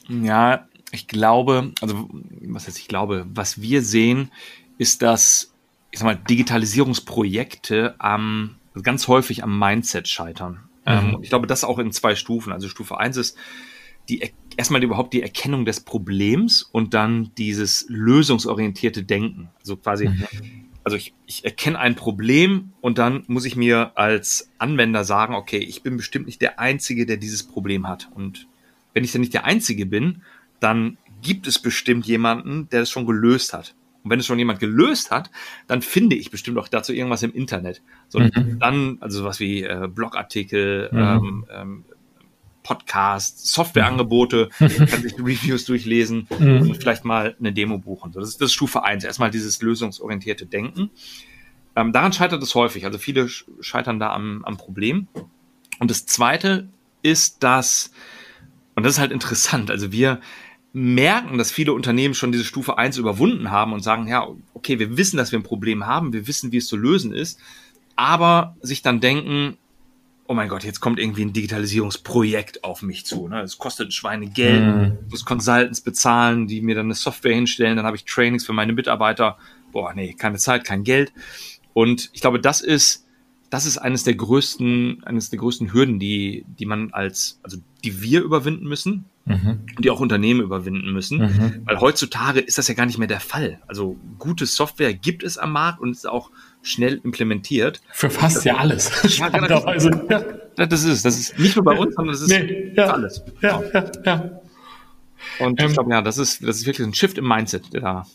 Ja, 0.07 0.67
ich 0.91 1.07
glaube, 1.07 1.71
also 1.81 2.09
was 2.41 2.67
heißt 2.67 2.79
ich 2.79 2.88
glaube, 2.88 3.25
was 3.33 3.61
wir 3.61 3.81
sehen, 3.81 4.31
ist, 4.77 5.01
dass 5.01 5.51
ich 5.91 6.00
sag 6.00 6.05
mal, 6.05 6.15
Digitalisierungsprojekte 6.15 7.95
am, 8.00 8.55
ganz 8.81 9.07
häufig 9.07 9.43
am 9.43 9.59
Mindset 9.59 10.07
scheitern. 10.07 10.61
Mhm. 10.85 10.91
Ähm, 10.91 11.17
ich 11.21 11.29
glaube, 11.29 11.47
das 11.47 11.63
auch 11.63 11.79
in 11.79 11.91
zwei 11.91 12.15
Stufen. 12.15 12.51
Also 12.53 12.69
Stufe 12.69 12.97
eins 12.97 13.17
ist 13.17 13.38
die 14.09 14.21
erstmal 14.58 14.84
überhaupt 14.84 15.13
die 15.13 15.22
Erkennung 15.22 15.65
des 15.65 15.79
Problems 15.81 16.63
und 16.63 16.93
dann 16.93 17.31
dieses 17.38 17.86
lösungsorientierte 17.89 19.03
Denken. 19.03 19.50
Also 19.60 19.77
quasi 19.77 20.10
mhm 20.10 20.27
also 20.84 20.98
ich, 20.98 21.13
ich 21.25 21.46
erkenne 21.46 21.79
ein 21.79 21.96
Problem 21.96 22.74
und 22.81 22.98
dann 22.98 23.24
muss 23.27 23.46
ich 23.46 23.55
mir 23.55 23.91
als 23.96 24.50
Anwender 24.58 25.03
sagen, 25.03 25.36
okay, 25.36 25.60
ich 25.60 25.84
bin 25.84 25.98
bestimmt 25.98 26.25
nicht 26.25 26.41
der 26.41 26.60
Einzige, 26.60 27.05
der 27.05 27.17
dieses 27.17 27.43
Problem 27.43 27.88
hat. 27.88 28.10
Und 28.15 28.48
wenn 28.93 29.03
ich 29.03 29.12
dann 29.12 29.22
nicht 29.22 29.34
der 29.34 29.46
Einzige 29.46 29.86
bin, 29.86 30.24
dann 30.60 30.98
gibt 31.22 31.46
es 31.48 31.60
bestimmt 31.60 32.05
jemanden, 32.08 32.67
der 32.70 32.81
es 32.81 32.89
schon 32.89 33.05
gelöst 33.05 33.53
hat. 33.53 33.75
Und 34.03 34.10
wenn 34.10 34.20
es 34.20 34.25
schon 34.25 34.39
jemand 34.39 34.60
gelöst 34.60 35.12
hat, 35.12 35.29
dann 35.67 35.84
finde 35.84 36.15
ich 36.15 36.31
bestimmt 36.31 36.58
auch 36.58 36.67
dazu 36.67 36.91
irgendwas 36.91 37.22
im 37.22 37.34
Internet. 37.34 37.84
So, 38.10 38.20
mhm. 38.20 38.58
dann, 38.60 38.98
also 39.00 39.20
sowas 39.20 39.39
wie 39.39 39.62
äh, 39.62 39.88
Blogartikel, 39.88 40.89
mhm. 40.91 40.98
ähm, 40.98 41.46
ähm, 41.53 41.86
Podcasts, 42.63 43.53
Softwareangebote, 43.53 44.49
mhm. 44.59 44.85
kann 44.85 45.01
sich 45.01 45.13
Reviews 45.17 45.65
durchlesen 45.65 46.27
mhm. 46.39 46.61
und 46.61 46.77
vielleicht 46.77 47.05
mal 47.05 47.35
eine 47.39 47.53
Demo 47.53 47.77
buchen. 47.77 48.11
Das, 48.11 48.27
ist, 48.27 48.41
das 48.41 48.47
ist 48.47 48.53
Stufe 48.53 48.83
eins. 48.83 49.03
Erstmal 49.03 49.31
dieses 49.31 49.61
lösungsorientierte 49.61 50.45
Denken. 50.45 50.91
Ähm, 51.75 51.91
daran 51.91 52.13
scheitert 52.13 52.43
es 52.43 52.55
häufig. 52.55 52.85
Also 52.85 52.97
viele 52.97 53.27
scheitern 53.27 53.99
da 53.99 54.13
am, 54.13 54.43
am 54.45 54.57
Problem. 54.57 55.07
Und 55.79 55.89
das 55.89 56.05
zweite 56.05 56.69
ist, 57.01 57.43
dass, 57.43 57.91
und 58.75 58.83
das 58.83 58.93
ist 58.93 58.99
halt 58.99 59.11
interessant, 59.11 59.71
also 59.71 59.91
wir 59.91 60.21
merken, 60.73 61.37
dass 61.37 61.51
viele 61.51 61.73
Unternehmen 61.73 62.13
schon 62.13 62.31
diese 62.31 62.45
Stufe 62.45 62.77
eins 62.77 62.97
überwunden 62.97 63.51
haben 63.51 63.73
und 63.73 63.81
sagen, 63.81 64.07
ja, 64.07 64.25
okay, 64.53 64.79
wir 64.79 64.95
wissen, 64.95 65.17
dass 65.17 65.31
wir 65.31 65.39
ein 65.39 65.43
Problem 65.43 65.85
haben, 65.85 66.13
wir 66.13 66.27
wissen, 66.27 66.51
wie 66.51 66.57
es 66.57 66.67
zu 66.67 66.77
lösen 66.77 67.13
ist, 67.13 67.39
aber 67.95 68.55
sich 68.61 68.81
dann 68.81 69.01
denken, 69.01 69.57
oh 70.31 70.33
mein 70.33 70.47
Gott, 70.47 70.63
jetzt 70.63 70.79
kommt 70.79 70.97
irgendwie 70.97 71.25
ein 71.25 71.33
Digitalisierungsprojekt 71.33 72.63
auf 72.63 72.83
mich 72.83 73.05
zu. 73.05 73.27
Ne? 73.27 73.41
Es 73.41 73.57
kostet 73.57 73.89
ein 73.89 73.91
Schweine 73.91 74.27
Geld, 74.27 74.63
mhm. 74.63 74.97
muss 75.09 75.25
Consultants 75.25 75.81
bezahlen, 75.81 76.47
die 76.47 76.61
mir 76.61 76.73
dann 76.73 76.85
eine 76.85 76.93
Software 76.93 77.35
hinstellen, 77.35 77.75
dann 77.75 77.85
habe 77.85 77.97
ich 77.97 78.05
Trainings 78.05 78.45
für 78.45 78.53
meine 78.53 78.71
Mitarbeiter. 78.71 79.38
Boah, 79.73 79.93
nee, 79.93 80.13
keine 80.13 80.38
Zeit, 80.38 80.63
kein 80.63 80.85
Geld. 80.85 81.11
Und 81.73 82.09
ich 82.13 82.21
glaube, 82.21 82.39
das 82.39 82.61
ist, 82.61 83.05
das 83.50 83.65
ist 83.65 83.77
eines 83.77 84.05
der 84.05 84.15
größten, 84.15 85.03
eines 85.03 85.31
der 85.31 85.39
größten 85.39 85.73
Hürden, 85.73 86.00
die, 86.00 86.45
die 86.47 86.65
man 86.65 86.93
als, 86.93 87.41
also 87.43 87.57
die 87.83 88.01
wir 88.01 88.21
überwinden 88.21 88.69
müssen 88.69 89.10
mhm. 89.25 89.65
die 89.79 89.89
auch 89.89 89.99
Unternehmen 89.99 90.41
überwinden 90.41 90.91
müssen. 90.91 91.19
Mhm. 91.19 91.61
Weil 91.65 91.79
heutzutage 91.79 92.39
ist 92.39 92.57
das 92.57 92.67
ja 92.67 92.73
gar 92.73 92.85
nicht 92.85 92.97
mehr 92.97 93.07
der 93.07 93.19
Fall. 93.19 93.59
Also 93.67 93.97
gute 94.19 94.45
Software 94.45 94.93
gibt 94.93 95.23
es 95.23 95.37
am 95.37 95.51
Markt 95.51 95.79
und 95.79 95.91
ist 95.91 96.07
auch 96.07 96.31
schnell 96.61 97.01
implementiert. 97.03 97.81
Für 97.91 98.09
fast 98.09 98.45
ja 98.45 98.57
alles. 98.57 98.91
Ja, 99.17 99.29
ja. 99.29 100.65
Das 100.67 100.83
ist 100.83 101.05
Das 101.05 101.19
ist 101.19 101.39
nicht 101.39 101.55
nur 101.55 101.65
bei 101.65 101.77
uns, 101.77 101.95
sondern 101.95 102.13
das 102.13 102.21
ist 102.21 102.29
nee, 102.29 102.73
ja, 102.75 102.87
alles. 102.87 103.23
Ja, 103.41 103.63
ja, 103.73 103.91
ja. 104.05 104.41
Und 105.39 105.59
ich 105.59 105.65
ähm, 105.65 105.73
glaube, 105.73 105.91
ja, 105.91 106.01
das 106.01 106.17
ist, 106.17 106.43
das 106.43 106.57
ist 106.57 106.65
wirklich 106.65 106.85
ein 106.85 106.93
Shift 106.93 107.17
im 107.17 107.27
Mindset, 107.27 107.73
der 107.73 107.81
da 107.81 108.05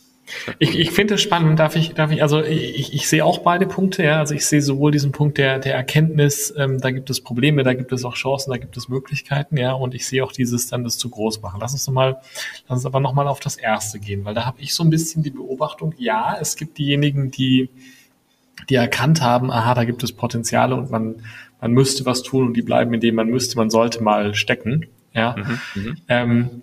ich, 0.59 0.79
ich 0.79 0.91
finde 0.91 1.15
es 1.15 1.23
spannend, 1.23 1.59
darf 1.59 1.77
ich, 1.77 1.95
darf 1.95 2.11
ich, 2.11 2.23
also 2.23 2.43
ich, 2.43 2.93
ich 2.93 3.09
sehe 3.09 3.25
auch 3.25 3.39
beide 3.39 3.67
Punkte, 3.67 4.03
ja. 4.03 4.19
Also 4.19 4.35
ich 4.35 4.47
sehe 4.47 4.61
sowohl 4.61 4.91
diesen 4.91 5.13
Punkt 5.13 5.39
der, 5.39 5.59
der 5.59 5.75
Erkenntnis, 5.75 6.53
ähm, 6.57 6.81
da 6.81 6.91
gibt 6.91 7.11
es 7.11 7.21
Probleme, 7.21 7.63
da 7.63 7.75
gibt 7.75 7.93
es 7.93 8.05
auch 8.05 8.15
Chancen, 8.15 8.51
da 8.51 8.59
gibt 8.59 8.77
es 8.77 8.89
Möglichkeiten, 8.89 9.57
ja. 9.57 9.73
Und 9.73 9.95
ich 9.95 10.07
sehe 10.07 10.25
auch 10.25 10.33
dieses 10.33 10.69
dann 10.69 10.85
das 10.85 10.99
zu 10.99 11.11
groß 11.11 11.43
machen. 11.43 11.59
Lass 11.61 11.73
uns 11.73 11.87
nochmal, 11.87 12.19
lass 12.69 12.79
uns 12.79 12.87
aber 12.87 13.01
nochmal 13.01 13.29
auf 13.29 13.41
das 13.41 13.57
erste 13.57 13.99
gehen, 13.99 14.25
weil 14.25 14.35
da 14.35 14.45
habe 14.45 14.61
ich 14.61 14.75
so 14.75 14.83
ein 14.83 14.91
bisschen 14.91 15.23
die 15.23 15.31
Beobachtung, 15.31 15.95
ja, 15.99 16.37
es 16.41 16.57
gibt 16.57 16.79
diejenigen, 16.79 17.31
die 17.31 17.71
die 18.69 18.75
erkannt 18.75 19.21
haben, 19.23 19.51
aha, 19.51 19.75
da 19.75 19.85
gibt 19.85 20.03
es 20.03 20.13
Potenziale 20.13 20.75
und 20.75 20.91
man, 20.91 21.17
man 21.61 21.73
müsste 21.73 22.07
was 22.07 22.23
tun 22.23 22.47
und 22.47 22.57
die 22.57 22.63
bleiben 22.63 22.93
in 22.95 23.01
dem 23.01 23.15
man 23.15 23.29
müsste, 23.29 23.57
man 23.57 23.71
sollte 23.71 24.03
mal 24.03 24.35
stecken. 24.35 24.87
Ja. 25.13 25.37
Mhm, 25.37 25.83
mhm. 25.83 25.97
ähm, 26.09 26.63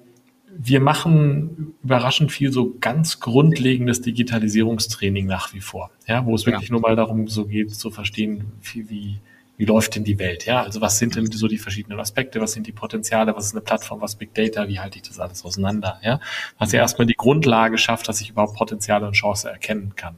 wir 0.58 0.80
machen 0.80 1.76
überraschend 1.84 2.32
viel 2.32 2.52
so 2.52 2.76
ganz 2.80 3.20
grundlegendes 3.20 4.02
Digitalisierungstraining 4.02 5.26
nach 5.26 5.54
wie 5.54 5.62
vor, 5.62 5.92
ja, 6.08 6.26
wo 6.26 6.36
es 6.36 6.46
wirklich 6.46 6.70
ja. 6.70 6.74
nur 6.74 6.82
mal 6.82 6.96
darum 6.96 7.28
so 7.28 7.46
geht 7.46 7.74
zu 7.74 7.92
verstehen, 7.92 8.52
wie, 8.62 8.90
wie, 8.90 9.20
wie 9.58 9.66
läuft 9.66 9.96
denn 9.96 10.04
die 10.04 10.20
Welt, 10.20 10.46
ja, 10.46 10.62
also 10.62 10.82
was 10.82 11.00
sind 11.00 11.16
denn 11.16 11.32
so 11.32 11.48
die 11.48 11.58
verschiedenen 11.58 12.00
Aspekte, 12.00 12.40
was 12.42 12.54
sind 12.54 12.68
die 12.68 12.72
Potenziale, 12.72 13.36
was 13.36 13.48
ist 13.48 13.54
eine 13.54 13.62
Plattform, 13.62 14.02
was 14.02 14.16
Big 14.16 14.34
Data, 14.34 14.68
wie 14.68 14.80
halte 14.80 14.98
ich 14.98 15.04
das 15.04 15.20
alles 15.20 15.44
auseinander, 15.44 16.00
ja, 16.04 16.20
was 16.58 16.72
ja 16.72 16.80
erstmal 16.80 17.08
die 17.08 17.16
Grundlage 17.16 17.78
schafft, 17.78 18.08
dass 18.08 18.22
ich 18.22 18.30
überhaupt 18.30 18.56
Potenziale 18.56 19.08
und 19.08 19.14
Chance 19.14 19.50
erkennen 19.50 19.94
kann. 19.96 20.16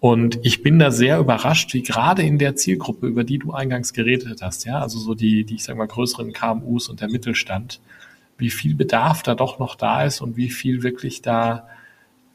Und 0.00 0.40
ich 0.42 0.64
bin 0.64 0.80
da 0.80 0.90
sehr 0.90 1.20
überrascht, 1.20 1.74
wie 1.74 1.82
gerade 1.82 2.22
in 2.22 2.36
der 2.38 2.56
Zielgruppe, 2.56 3.06
über 3.06 3.22
die 3.22 3.38
du 3.38 3.52
eingangs 3.52 3.92
geredet 3.92 4.42
hast, 4.42 4.64
ja, 4.64 4.80
also 4.80 4.98
so 4.98 5.14
die, 5.14 5.44
die 5.44 5.54
ich 5.54 5.64
sag 5.64 5.76
mal 5.76 5.86
größeren 5.86 6.32
KMUs 6.32 6.88
und 6.88 7.00
der 7.00 7.08
Mittelstand, 7.08 7.80
wie 8.38 8.50
viel 8.50 8.74
Bedarf 8.74 9.22
da 9.22 9.34
doch 9.34 9.58
noch 9.58 9.74
da 9.74 10.04
ist 10.04 10.20
und 10.20 10.36
wie 10.36 10.50
viel 10.50 10.82
wirklich 10.82 11.22
da 11.22 11.68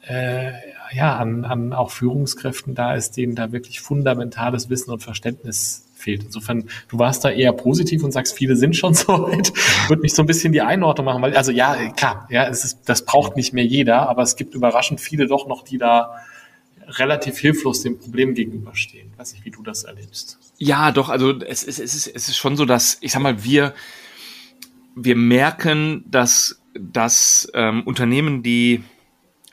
äh, 0.08 0.52
ja 0.94 1.18
an, 1.18 1.46
an 1.46 1.74
auch 1.74 1.92
Führungskräften 1.92 2.76
da 2.76 2.96
ist, 2.96 3.18
denen 3.18 3.36
da 3.36 3.52
wirklich 3.52 3.82
fundamentales 3.82 4.70
Wissen 4.70 4.92
und 4.92 5.04
Verständnis 5.04 5.88
fehlt. 5.98 6.24
Insofern, 6.24 6.70
du 6.88 7.00
warst 7.00 7.26
da 7.26 7.30
eher 7.30 7.52
positiv 7.54 8.04
und 8.04 8.12
sagst, 8.12 8.38
viele 8.38 8.56
sind 8.56 8.76
schon 8.76 8.94
so 8.94 9.24
weit. 9.24 9.52
Würde 9.90 10.02
mich 10.02 10.14
so 10.14 10.24
ein 10.24 10.28
bisschen 10.28 10.54
die 10.54 10.62
Einordnung 10.62 11.06
machen, 11.06 11.22
weil, 11.22 11.36
also 11.36 11.52
ja, 11.52 11.76
klar, 11.90 12.28
ja, 12.30 12.48
es 12.48 12.64
ist, 12.64 12.80
das 12.86 13.06
braucht 13.06 13.36
nicht 13.36 13.54
mehr 13.54 13.66
jeder, 13.66 14.08
aber 14.08 14.22
es 14.22 14.36
gibt 14.36 14.54
überraschend 14.54 15.02
viele 15.02 15.28
doch 15.28 15.48
noch, 15.48 15.64
die 15.64 15.78
da 15.78 16.16
relativ 16.88 17.38
hilflos 17.40 17.82
dem 17.82 18.00
Problem 18.00 18.34
gegenüberstehen. 18.34 19.10
Ich 19.12 19.20
weiß 19.20 19.34
nicht, 19.34 19.44
wie 19.44 19.52
du 19.52 19.62
das 19.62 19.84
erlebst. 19.84 20.40
Ja, 20.58 20.92
doch, 20.92 21.10
also 21.10 21.32
es, 21.42 21.64
es, 21.64 21.80
es, 21.80 21.96
ist, 21.96 22.08
es 22.08 22.30
ist 22.30 22.38
schon 22.38 22.56
so, 22.56 22.66
dass, 22.66 22.98
ich 23.02 23.12
sag 23.12 23.22
mal, 23.22 23.44
wir, 23.44 23.74
wir 25.00 25.16
merken, 25.16 26.04
dass, 26.08 26.60
dass 26.74 27.50
ähm, 27.54 27.84
Unternehmen, 27.84 28.42
die, 28.42 28.84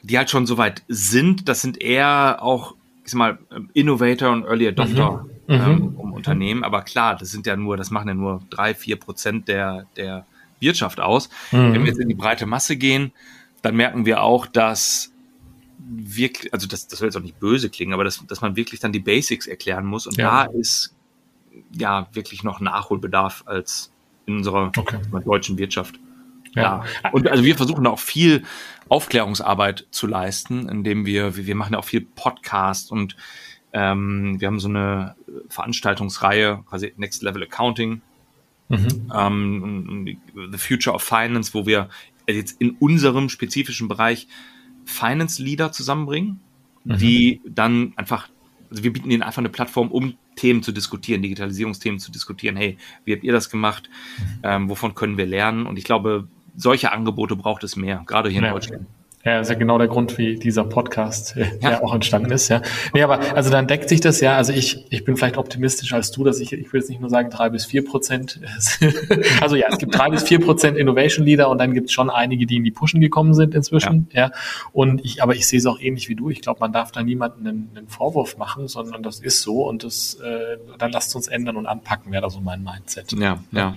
die 0.03 0.17
halt 0.17 0.31
schon 0.31 0.47
so 0.47 0.57
weit 0.57 0.83
sind, 0.89 1.49
das 1.49 1.61
sind 1.61 1.81
eher 1.81 2.39
auch, 2.41 2.75
ich 3.05 3.11
sag 3.11 3.19
mal, 3.19 3.39
Innovator 3.75 4.33
und 4.33 4.45
Early 4.45 4.69
Adopter 4.69 5.27
mhm. 5.47 5.55
ähm, 5.55 5.79
mhm. 5.79 5.97
um 5.97 6.13
Unternehmen. 6.15 6.65
Aber 6.65 6.83
klar, 6.83 7.17
das 7.17 7.31
sind 7.31 7.47
ja 7.47 7.57
nur, 7.57 7.77
das 7.77 7.91
machen 7.91 8.09
ja 8.09 8.15
nur 8.15 8.43
drei, 8.49 8.75
vier 8.75 8.97
Prozent 8.97 9.49
der, 9.49 9.87
der 9.97 10.25
Wirtschaft 10.61 10.99
aus. 10.99 11.29
Mhm. 11.53 11.75
Wenn 11.75 11.81
wir 11.83 11.89
jetzt 11.89 12.01
in 12.01 12.09
die 12.09 12.15
breite 12.15 12.47
Masse 12.47 12.77
gehen, 12.77 13.13
dann 13.61 13.77
merken 13.77 14.07
wir 14.07 14.23
auch, 14.23 14.47
dass 14.47 15.13
wirklich, 15.79 16.55
also 16.55 16.67
das, 16.67 16.89
das 16.89 16.99
soll 16.99 17.09
jetzt 17.09 17.17
auch 17.17 17.23
nicht 17.23 17.39
böse 17.39 17.69
klingen, 17.69 17.93
aber 17.93 18.05
dass, 18.05 18.27
dass 18.27 18.41
man 18.41 18.57
wirklich 18.57 18.81
dann 18.81 18.93
die 18.93 19.01
Basics 19.01 19.47
erklären 19.47 19.85
muss. 19.85 20.07
Und 20.07 20.17
ja. 20.17 20.47
da 20.47 20.53
ist 20.53 20.95
ja 21.73 22.09
wirklich 22.15 22.43
noch 22.43 22.61
Nachholbedarf 22.61 23.43
als 23.45 23.91
in 24.27 24.37
unserer 24.37 24.73
okay. 24.77 24.99
deutschen 25.25 25.59
Wirtschaft. 25.59 25.97
Ja. 26.55 26.85
ja. 27.03 27.11
Und 27.11 27.29
also 27.29 27.45
wir 27.45 27.57
versuchen 27.57 27.85
da 27.85 27.91
auch 27.91 27.99
viel 27.99 28.45
Aufklärungsarbeit 28.89 29.87
zu 29.91 30.07
leisten, 30.07 30.69
indem 30.69 31.07
wir, 31.07 31.37
wir 31.37 31.55
machen 31.55 31.73
ja 31.73 31.79
auch 31.79 31.85
viel 31.85 32.03
Podcast 32.03 32.93
und 32.93 33.17
ähm, 33.73 34.41
wir 34.41 34.47
haben 34.47 34.61
so 34.61 34.69
eine 34.69 35.17
Veranstaltungsreihe, 35.49 36.63
quasi 36.69 36.95
Next 36.97 37.23
Level 37.23 37.43
Accounting, 37.43 38.03
mhm. 38.69 39.13
ähm, 39.13 40.19
The 40.53 40.59
Future 40.59 40.95
of 40.95 41.03
Finance, 41.03 41.55
wo 41.55 41.67
wir 41.67 41.89
jetzt 42.29 42.61
in 42.61 42.71
unserem 42.79 43.29
spezifischen 43.29 43.89
Bereich 43.89 44.29
Finance 44.85 45.43
Leader 45.43 45.73
zusammenbringen, 45.73 46.41
mhm. 46.85 46.99
die 46.99 47.41
dann 47.47 47.95
einfach, 47.97 48.29
also 48.71 48.85
wir 48.85 48.93
bieten 48.93 49.11
ihnen 49.11 49.23
einfach 49.23 49.39
eine 49.39 49.49
Plattform, 49.49 49.91
um 49.91 50.15
Themen 50.37 50.63
zu 50.63 50.73
diskutieren, 50.73 51.23
Digitalisierungsthemen 51.23 51.99
zu 52.01 52.11
diskutieren. 52.11 52.57
Hey, 52.57 52.79
wie 53.05 53.13
habt 53.13 53.25
ihr 53.25 53.33
das 53.33 53.51
gemacht? 53.51 53.89
Mhm. 54.19 54.41
Ähm, 54.43 54.69
wovon 54.71 54.95
können 54.95 55.17
wir 55.17 55.27
lernen? 55.27 55.67
Und 55.67 55.79
ich 55.79 55.85
glaube, 55.85 56.29
solche 56.57 56.93
Angebote 56.93 57.37
braucht 57.37 57.65
es 57.65 57.77
mehr, 57.77 58.03
gerade 58.07 58.29
hier 58.29 58.39
in 58.39 58.45
ja. 58.45 58.53
Deutschland. 58.53 58.87
Ja, 59.25 59.41
ist 59.41 59.49
ja 59.49 59.55
genau 59.55 59.79
der 59.79 59.89
Grund, 59.89 60.19
wie 60.19 60.39
dieser 60.39 60.65
Podcast 60.65 61.35
äh, 61.37 61.47
ja. 61.63 61.83
auch 61.83 61.95
entstanden 61.95 62.31
ist, 62.31 62.49
ja. 62.49 62.61
Nee, 62.93 63.03
aber 63.03 63.21
also 63.35 63.51
dann 63.51 63.67
deckt 63.67 63.89
sich 63.89 64.03
das 64.03 64.21
ja. 64.21 64.37
Also 64.37 64.53
ich, 64.53 64.85
ich 64.91 65.05
bin 65.05 65.17
vielleicht 65.17 65.39
optimistischer 65.39 65.97
als 65.97 66.11
du, 66.11 66.25
dass 66.25 66.41
ich, 66.41 66.53
ich 66.53 66.71
will 66.73 66.81
jetzt 66.81 66.91
nicht 66.91 67.01
nur 67.01 67.09
sagen 67.09 67.31
drei 67.31 67.49
bis 67.49 67.65
vier 67.65 67.87
Prozent. 67.87 68.41
also 69.41 69.57
ja, 69.57 69.67
es 69.71 69.79
gibt 69.79 69.97
drei 69.97 70.11
bis 70.11 70.25
vier 70.25 70.41
Prozent 70.41 70.77
Innovation 70.77 71.25
Leader 71.25 71.49
und 71.49 71.57
dann 71.57 71.73
gibt 71.73 71.87
es 71.87 71.93
schon 71.93 72.11
einige, 72.11 72.45
die 72.45 72.57
in 72.57 72.65
die 72.65 72.71
Pushen 72.71 73.01
gekommen 73.01 73.33
sind 73.33 73.55
inzwischen, 73.55 74.09
ja. 74.13 74.27
ja. 74.27 74.31
Und 74.73 75.03
ich, 75.03 75.23
aber 75.23 75.35
ich 75.35 75.47
sehe 75.47 75.59
es 75.59 75.65
auch 75.65 75.81
ähnlich 75.81 76.11
wie 76.11 76.17
du. 76.17 76.29
Ich 76.29 76.43
glaube, 76.43 76.61
man 76.61 76.73
darf 76.73 76.93
da 76.93 77.03
niemanden 77.03 77.47
einen, 77.47 77.71
einen, 77.75 77.89
Vorwurf 77.89 78.37
machen, 78.37 78.69
sondern 78.69 79.03
das 79.03 79.21
ist 79.21 79.41
so 79.41 79.67
und 79.67 79.85
das, 79.85 80.15
äh, 80.17 80.59
dann 80.79 80.93
lasst 80.93 81.17
uns 81.17 81.29
ändern 81.29 81.57
und 81.57 81.67
anpacken, 81.67 82.13
wäre 82.13 82.23
da 82.23 82.31
so 82.31 82.41
mein 82.41 82.63
Mindset. 82.63 83.13
Ja, 83.13 83.39
ja. 83.53 83.77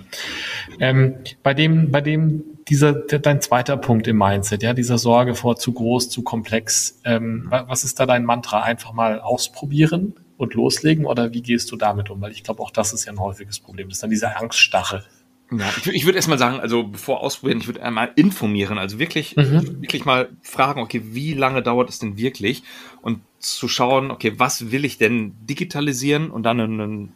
Ähm, 0.78 1.14
bei 1.42 1.54
dem, 1.54 1.90
bei 1.90 2.02
dem 2.02 2.57
dieser, 2.68 2.92
dein 2.92 3.40
zweiter 3.40 3.76
Punkt 3.76 4.06
im 4.06 4.18
Mindset, 4.18 4.62
ja, 4.62 4.74
dieser 4.74 4.98
Sorge 4.98 5.34
vor 5.34 5.56
zu 5.56 5.72
groß, 5.72 6.10
zu 6.10 6.22
komplex. 6.22 7.00
Ähm, 7.04 7.48
was 7.50 7.84
ist 7.84 7.98
da 7.98 8.06
dein 8.06 8.24
Mantra? 8.24 8.62
Einfach 8.62 8.92
mal 8.92 9.20
ausprobieren 9.20 10.14
und 10.36 10.54
loslegen 10.54 11.04
oder 11.04 11.32
wie 11.32 11.42
gehst 11.42 11.70
du 11.72 11.76
damit 11.76 12.10
um? 12.10 12.20
Weil 12.20 12.32
ich 12.32 12.44
glaube, 12.44 12.62
auch 12.62 12.70
das 12.70 12.92
ist 12.92 13.04
ja 13.04 13.12
ein 13.12 13.20
häufiges 13.20 13.60
Problem. 13.60 13.88
Das 13.88 13.98
ist 13.98 14.02
dann 14.02 14.10
dieser 14.10 14.40
Angststachel. 14.40 15.02
Ja, 15.50 15.64
ich, 15.78 15.86
ich 15.86 16.04
würde 16.04 16.16
erstmal 16.16 16.38
sagen, 16.38 16.60
also 16.60 16.84
bevor 16.84 17.22
ausprobieren, 17.22 17.58
ich 17.58 17.66
würde 17.66 17.82
einmal 17.82 18.10
informieren, 18.16 18.76
also 18.76 18.98
wirklich, 18.98 19.34
mhm. 19.34 19.80
wirklich 19.80 20.04
mal 20.04 20.28
fragen, 20.42 20.82
okay, 20.82 21.02
wie 21.12 21.32
lange 21.32 21.62
dauert 21.62 21.88
es 21.88 21.98
denn 21.98 22.18
wirklich? 22.18 22.62
Und 23.00 23.20
zu 23.38 23.66
schauen, 23.66 24.10
okay, 24.10 24.34
was 24.36 24.70
will 24.70 24.84
ich 24.84 24.98
denn 24.98 25.34
digitalisieren 25.40 26.30
und 26.30 26.42
dann 26.42 26.60
einen 26.60 27.12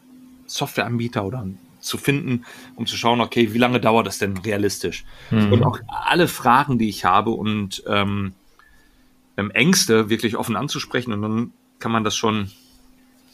Softwareanbieter 0.47 1.23
oder 1.25 1.41
einen 1.41 1.59
zu 1.83 1.97
finden, 1.97 2.45
um 2.75 2.85
zu 2.85 2.97
schauen, 2.97 3.21
okay, 3.21 3.53
wie 3.53 3.57
lange 3.57 3.79
dauert 3.79 4.07
das 4.07 4.17
denn 4.17 4.37
realistisch? 4.37 5.03
Mhm. 5.31 5.53
Und 5.53 5.63
auch 5.63 5.79
alle 5.87 6.27
Fragen, 6.27 6.77
die 6.77 6.89
ich 6.89 7.05
habe 7.05 7.31
und 7.31 7.83
ähm, 7.87 8.33
ähm, 9.37 9.51
Ängste 9.51 10.09
wirklich 10.09 10.37
offen 10.37 10.55
anzusprechen 10.55 11.13
und 11.13 11.21
dann 11.21 11.53
kann 11.79 11.91
man 11.91 12.03
das 12.03 12.15
schon, 12.15 12.51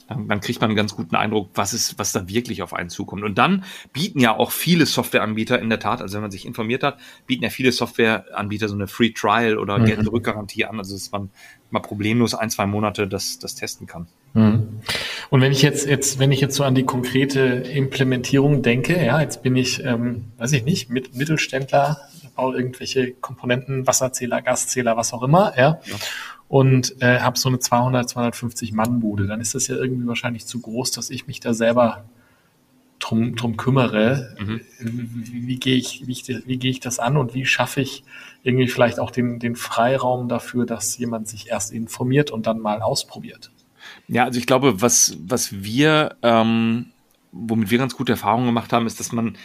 dann, 0.09 0.27
dann 0.27 0.41
kriegt 0.41 0.59
man 0.59 0.71
einen 0.71 0.75
ganz 0.75 0.95
guten 0.95 1.15
Eindruck, 1.15 1.51
was 1.53 1.73
ist, 1.73 1.99
was 1.99 2.11
da 2.11 2.27
wirklich 2.27 2.63
auf 2.63 2.73
einen 2.73 2.89
zukommt. 2.89 3.23
Und 3.23 3.37
dann 3.37 3.63
bieten 3.93 4.19
ja 4.19 4.35
auch 4.35 4.51
viele 4.51 4.85
Softwareanbieter 4.85 5.59
in 5.59 5.69
der 5.69 5.79
Tat, 5.79 6.01
also 6.01 6.15
wenn 6.15 6.23
man 6.23 6.31
sich 6.31 6.45
informiert 6.45 6.83
hat, 6.83 6.97
bieten 7.27 7.43
ja 7.43 7.49
viele 7.49 7.71
Softwareanbieter 7.71 8.67
so 8.67 8.75
eine 8.75 8.87
Free 8.87 9.11
Trial 9.11 9.57
oder 9.57 9.77
mhm. 9.77 9.85
Geld-Rückgarantie 9.85 10.65
an, 10.65 10.79
also 10.79 10.95
dass 10.95 11.11
man 11.11 11.29
mal 11.69 11.81
problemlos 11.81 12.33
ein, 12.33 12.49
zwei 12.49 12.65
Monate 12.65 13.07
das, 13.07 13.37
das 13.37 13.53
testen 13.53 13.85
kann. 13.85 14.07
Mhm. 14.33 14.81
Und 15.29 15.41
wenn 15.41 15.51
ich 15.51 15.61
jetzt, 15.61 15.87
jetzt, 15.87 16.17
wenn 16.17 16.31
ich 16.31 16.41
jetzt 16.41 16.55
so 16.55 16.63
an 16.63 16.73
die 16.73 16.83
konkrete 16.83 17.39
Implementierung 17.39 18.63
denke, 18.63 19.03
ja, 19.03 19.21
jetzt 19.21 19.43
bin 19.43 19.55
ich, 19.55 19.83
ähm, 19.83 20.25
weiß 20.39 20.53
ich 20.53 20.63
nicht, 20.63 20.89
mit 20.89 21.15
Mittelständler, 21.15 21.99
baue 22.35 22.55
irgendwelche 22.55 23.11
Komponenten, 23.11 23.85
Wasserzähler, 23.85 24.41
Gaszähler, 24.41 24.97
was 24.97 25.13
auch 25.13 25.21
immer, 25.21 25.53
ja. 25.55 25.79
ja 25.85 25.95
und 26.49 26.99
äh, 27.01 27.19
habe 27.19 27.39
so 27.39 27.47
eine 27.47 27.59
200, 27.59 28.09
250 28.09 28.73
Mann 28.73 28.99
Bude, 28.99 29.27
dann 29.27 29.39
ist 29.39 29.55
das 29.55 29.67
ja 29.67 29.75
irgendwie 29.75 30.07
wahrscheinlich 30.07 30.45
zu 30.45 30.59
groß, 30.59 30.91
dass 30.91 31.11
ich 31.11 31.27
mich 31.27 31.39
da 31.39 31.53
selber 31.53 32.03
drum, 32.97 33.35
drum 33.35 33.55
kümmere. 33.55 34.35
Mhm. 34.39 34.61
Wie, 34.79 35.47
wie 35.47 35.57
gehe 35.57 35.77
ich, 35.77 36.05
wie, 36.07 36.11
ich, 36.11 36.27
wie 36.27 36.57
gehe 36.57 36.71
ich 36.71 36.79
das 36.79 36.99
an 36.99 37.17
und 37.17 37.35
wie 37.35 37.45
schaffe 37.45 37.81
ich 37.81 38.03
irgendwie 38.43 38.67
vielleicht 38.67 38.99
auch 38.99 39.11
den, 39.11 39.39
den 39.39 39.55
Freiraum 39.55 40.27
dafür, 40.27 40.65
dass 40.65 40.97
jemand 40.97 41.27
sich 41.27 41.49
erst 41.49 41.71
informiert 41.71 42.31
und 42.31 42.47
dann 42.47 42.59
mal 42.59 42.81
ausprobiert? 42.81 43.51
Ja, 44.07 44.25
also 44.25 44.39
ich 44.39 44.47
glaube, 44.47 44.81
was, 44.81 45.17
was 45.21 45.63
wir, 45.63 46.17
ähm, 46.23 46.87
womit 47.31 47.69
wir 47.69 47.77
ganz 47.77 47.95
gute 47.95 48.13
Erfahrungen 48.13 48.47
gemacht 48.47 48.73
haben, 48.73 48.87
ist, 48.87 48.99
dass 48.99 49.11
man 49.11 49.37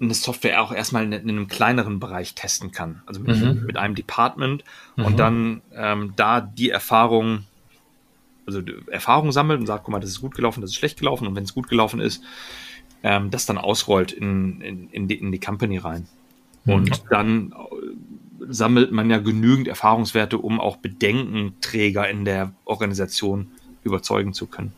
eine 0.00 0.14
Software 0.14 0.62
auch 0.62 0.72
erstmal 0.72 1.04
in, 1.04 1.12
in, 1.12 1.28
einem 1.28 1.48
kleineren 1.48 1.98
Bereich 1.98 2.34
testen 2.34 2.70
kann. 2.70 3.02
Also 3.06 3.20
mit, 3.20 3.36
mhm. 3.36 3.64
mit 3.66 3.76
einem 3.76 3.94
Department 3.94 4.64
mhm. 4.96 5.04
und 5.04 5.18
dann 5.18 5.62
ähm, 5.74 6.12
da 6.16 6.40
die 6.40 6.70
Erfahrung, 6.70 7.44
also 8.46 8.62
Erfahrung 8.90 9.32
sammelt 9.32 9.60
und 9.60 9.66
sagt, 9.66 9.84
guck 9.84 9.92
mal, 9.92 10.00
das 10.00 10.10
ist 10.10 10.20
gut 10.20 10.34
gelaufen, 10.34 10.60
das 10.60 10.70
ist 10.70 10.76
schlecht 10.76 10.98
gelaufen 10.98 11.26
und 11.26 11.34
wenn 11.34 11.44
es 11.44 11.54
gut 11.54 11.68
gelaufen 11.68 12.00
ist, 12.00 12.22
ähm, 13.02 13.30
das 13.30 13.46
dann 13.46 13.58
ausrollt 13.58 14.12
in, 14.12 14.60
in, 14.60 14.90
in, 14.90 15.08
die, 15.08 15.16
in 15.16 15.32
die 15.32 15.40
Company 15.40 15.78
rein. 15.78 16.06
Mhm. 16.64 16.72
Und 16.72 17.02
dann 17.10 17.52
äh, 17.52 18.44
sammelt 18.48 18.92
man 18.92 19.10
ja 19.10 19.18
genügend 19.18 19.68
Erfahrungswerte, 19.68 20.38
um 20.38 20.60
auch 20.60 20.76
Bedenkenträger 20.76 22.08
in 22.08 22.24
der 22.24 22.52
Organisation 22.64 23.50
überzeugen 23.82 24.32
zu 24.32 24.46
können, 24.46 24.72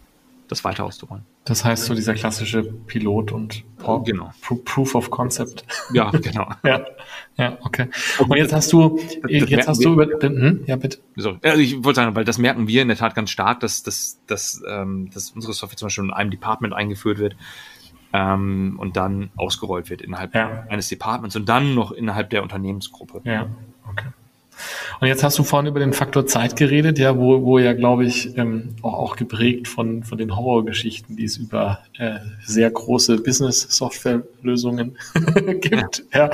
das 0.48 0.64
weiter 0.64 0.84
auszurollen. 0.84 1.24
Das 1.44 1.64
heißt 1.64 1.86
so 1.86 1.94
dieser 1.94 2.14
klassische 2.14 2.62
Pilot 2.62 3.32
und 3.32 3.64
Pro 3.78 4.00
genau. 4.00 4.30
Proof 4.64 4.94
of 4.94 5.10
Concept. 5.10 5.64
Ja, 5.92 6.10
genau. 6.22 6.48
ja, 6.62 6.84
ja, 7.36 7.58
okay. 7.62 7.88
Und 8.18 8.36
jetzt 8.36 8.52
hast 8.52 8.72
du, 8.72 9.00
jetzt 9.26 9.66
hast 9.66 9.82
du 9.82 9.94
über, 9.94 10.06
hm, 10.20 10.64
ja 10.66 10.76
bitte. 10.76 10.98
So, 11.16 11.38
also 11.42 11.60
ich 11.60 11.82
wollte 11.82 11.96
sagen, 12.02 12.14
weil 12.14 12.24
das 12.24 12.36
merken 12.36 12.68
wir 12.68 12.82
in 12.82 12.88
der 12.88 12.96
Tat 12.98 13.14
ganz 13.14 13.30
stark, 13.30 13.60
dass, 13.60 13.82
dass, 13.82 14.20
dass, 14.26 14.62
ähm, 14.68 15.10
dass 15.14 15.30
unsere 15.30 15.54
Software 15.54 15.78
zum 15.78 15.86
Beispiel 15.86 16.04
in 16.04 16.12
einem 16.12 16.30
Department 16.30 16.74
eingeführt 16.74 17.18
wird 17.18 17.36
ähm, 18.12 18.76
und 18.78 18.98
dann 18.98 19.30
ausgerollt 19.36 19.88
wird 19.88 20.02
innerhalb 20.02 20.34
ja. 20.34 20.64
eines 20.68 20.88
Departments 20.88 21.36
und 21.36 21.48
dann 21.48 21.74
noch 21.74 21.90
innerhalb 21.90 22.28
der 22.30 22.42
Unternehmensgruppe. 22.42 23.22
Ja, 23.24 23.48
okay. 23.88 24.08
Und 25.00 25.08
jetzt 25.08 25.22
hast 25.22 25.38
du 25.38 25.44
vorhin 25.44 25.68
über 25.68 25.80
den 25.80 25.92
Faktor 25.92 26.26
Zeit 26.26 26.56
geredet, 26.56 26.98
ja, 26.98 27.16
wo, 27.16 27.42
wo 27.42 27.58
ja, 27.58 27.72
glaube 27.72 28.04
ich, 28.04 28.36
ähm, 28.36 28.74
auch, 28.82 28.94
auch 28.94 29.16
geprägt 29.16 29.68
von, 29.68 30.02
von 30.02 30.18
den 30.18 30.36
Horrorgeschichten, 30.36 31.16
die 31.16 31.24
es 31.24 31.36
über 31.36 31.80
äh, 31.98 32.18
sehr 32.44 32.70
große 32.70 33.18
Business-Software-Lösungen 33.18 34.96
gibt, 35.60 36.04
ja. 36.12 36.26
ja, 36.26 36.30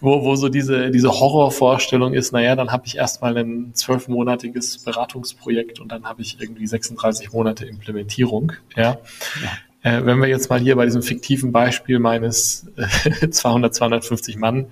wo, 0.00 0.22
wo 0.24 0.36
so 0.36 0.48
diese, 0.48 0.90
diese 0.90 1.10
Horrorvorstellung 1.10 2.14
ist, 2.14 2.32
naja, 2.32 2.56
dann 2.56 2.72
habe 2.72 2.84
ich 2.86 2.96
erstmal 2.96 3.36
ein 3.36 3.72
zwölfmonatiges 3.74 4.78
Beratungsprojekt 4.78 5.80
und 5.80 5.92
dann 5.92 6.04
habe 6.04 6.22
ich 6.22 6.40
irgendwie 6.40 6.66
36 6.66 7.32
Monate 7.32 7.66
Implementierung, 7.66 8.52
ja. 8.76 8.98
ja. 9.42 9.50
Äh, 9.82 10.04
wenn 10.04 10.18
wir 10.18 10.28
jetzt 10.28 10.50
mal 10.50 10.58
hier 10.58 10.74
bei 10.74 10.84
diesem 10.84 11.02
fiktiven 11.02 11.52
Beispiel 11.52 12.00
meines 12.00 12.66
äh, 12.76 13.28
200, 13.30 13.74
250 13.74 14.36
Mann 14.36 14.66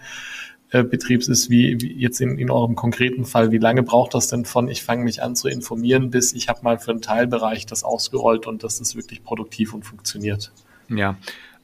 äh, 0.75 0.83
Betriebs 0.83 1.29
ist, 1.29 1.51
wie, 1.51 1.81
wie 1.81 1.93
jetzt 1.93 2.21
in, 2.21 2.37
in 2.37 2.51
eurem 2.51 2.75
konkreten 2.75 3.25
Fall, 3.25 3.53
wie 3.53 3.59
lange 3.59 3.85
braucht 3.85 4.13
das 4.13 4.27
denn 4.27 4.45
von, 4.45 4.69
ich 4.69 4.83
fange 4.83 5.05
mich 5.05 5.23
an 5.23 5.37
zu 5.37 5.47
informieren, 5.47 6.11
bis 6.11 6.33
ich 6.33 6.49
habe 6.49 6.61
mal 6.63 6.81
für 6.81 6.91
einen 6.91 7.01
Teilbereich 7.01 7.65
das 7.65 7.85
ausgerollt 7.85 8.49
und 8.49 8.65
das 8.65 8.81
ist 8.81 8.97
wirklich 8.97 9.23
produktiv 9.23 9.73
und 9.73 9.85
funktioniert? 9.85 10.51
Ja, 10.89 11.17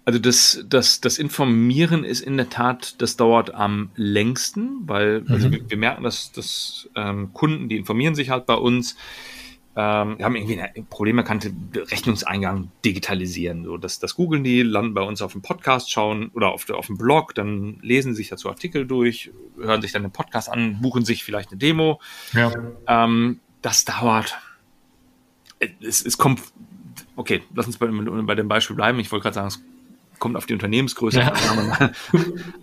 also 0.04 0.20
das, 0.20 0.64
das, 0.68 1.00
das 1.00 1.18
Informieren 1.18 2.04
ist 2.04 2.20
in 2.20 2.36
der 2.36 2.50
Tat, 2.50 3.02
das 3.02 3.16
dauert 3.16 3.52
am 3.52 3.90
längsten, 3.96 4.78
weil 4.86 5.24
also 5.26 5.48
mhm. 5.48 5.52
wir, 5.52 5.70
wir, 5.70 5.76
merken, 5.76 6.04
dass, 6.04 6.30
dass 6.30 6.88
ähm, 6.94 7.32
Kunden, 7.32 7.68
die 7.68 7.78
informieren 7.78 8.14
sich 8.14 8.30
halt 8.30 8.46
bei 8.46 8.54
uns, 8.54 8.96
ähm, 9.76 10.18
wir 10.18 10.24
haben 10.24 10.34
irgendwie 10.34 10.60
ein 10.60 10.86
Problem 10.86 11.18
erkannt, 11.18 11.48
Rechnungseingang 11.74 12.72
digitalisieren. 12.84 13.64
So, 13.64 13.76
das, 13.76 14.00
das 14.00 14.16
googeln 14.16 14.42
die, 14.42 14.62
landen 14.62 14.94
bei 14.94 15.02
uns 15.02 15.22
auf 15.22 15.32
dem 15.32 15.42
Podcast, 15.42 15.92
schauen 15.92 16.30
oder 16.34 16.48
auf, 16.48 16.68
auf 16.70 16.86
dem 16.86 16.98
Blog, 16.98 17.34
dann 17.36 17.78
lesen 17.80 18.14
sich 18.14 18.28
dazu 18.28 18.48
Artikel 18.48 18.86
durch, 18.86 19.30
hören 19.56 19.80
sich 19.80 19.92
dann 19.92 20.02
den 20.02 20.10
Podcast 20.10 20.50
an, 20.50 20.80
buchen 20.80 21.04
sich 21.04 21.22
vielleicht 21.22 21.50
eine 21.50 21.58
Demo. 21.58 22.00
Ja. 22.32 22.52
Ähm, 22.88 23.38
das 23.62 23.84
dauert. 23.84 24.38
Es, 25.80 26.04
es 26.04 26.18
kommt, 26.18 26.40
okay, 27.14 27.42
lass 27.54 27.66
uns 27.66 27.78
bei, 27.78 27.86
bei 27.86 28.34
dem 28.34 28.48
Beispiel 28.48 28.74
bleiben. 28.74 28.98
Ich 28.98 29.12
wollte 29.12 29.22
gerade 29.22 29.34
sagen, 29.34 29.48
es 29.48 29.60
kommt 30.18 30.36
auf 30.36 30.46
die 30.46 30.52
Unternehmensgröße 30.54 31.20
ja. 31.20 31.32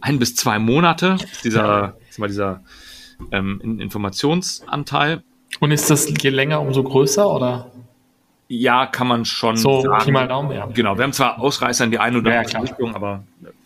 ein 0.02 0.20
bis 0.20 0.36
zwei 0.36 0.60
Monate 0.60 1.18
ist 1.22 1.46
dieser, 1.46 1.98
ist 2.10 2.20
mal 2.20 2.28
dieser 2.28 2.64
ähm, 3.32 3.80
Informationsanteil. 3.80 5.24
Und 5.60 5.72
ist 5.72 5.90
das 5.90 6.12
je 6.22 6.30
länger, 6.30 6.62
umso 6.62 6.84
größer, 6.84 7.34
oder? 7.34 7.72
Ja, 8.50 8.86
kann 8.86 9.08
man 9.08 9.26
schon 9.26 9.58
so, 9.58 9.82
sagen. 9.82 10.06
Pi 10.06 10.12
mal 10.12 10.28
Daumen, 10.28 10.52
ja. 10.52 10.68
Genau, 10.68 10.96
wir 10.96 11.04
haben 11.04 11.12
zwar 11.12 11.40
Ausreißer 11.40 11.84
in 11.84 11.92
die 11.92 12.00
eine 12.00 12.20
oder 12.20 12.32
andere 12.32 12.54
ja, 12.54 12.60
Richtung, 12.60 12.96
aber... 12.96 13.24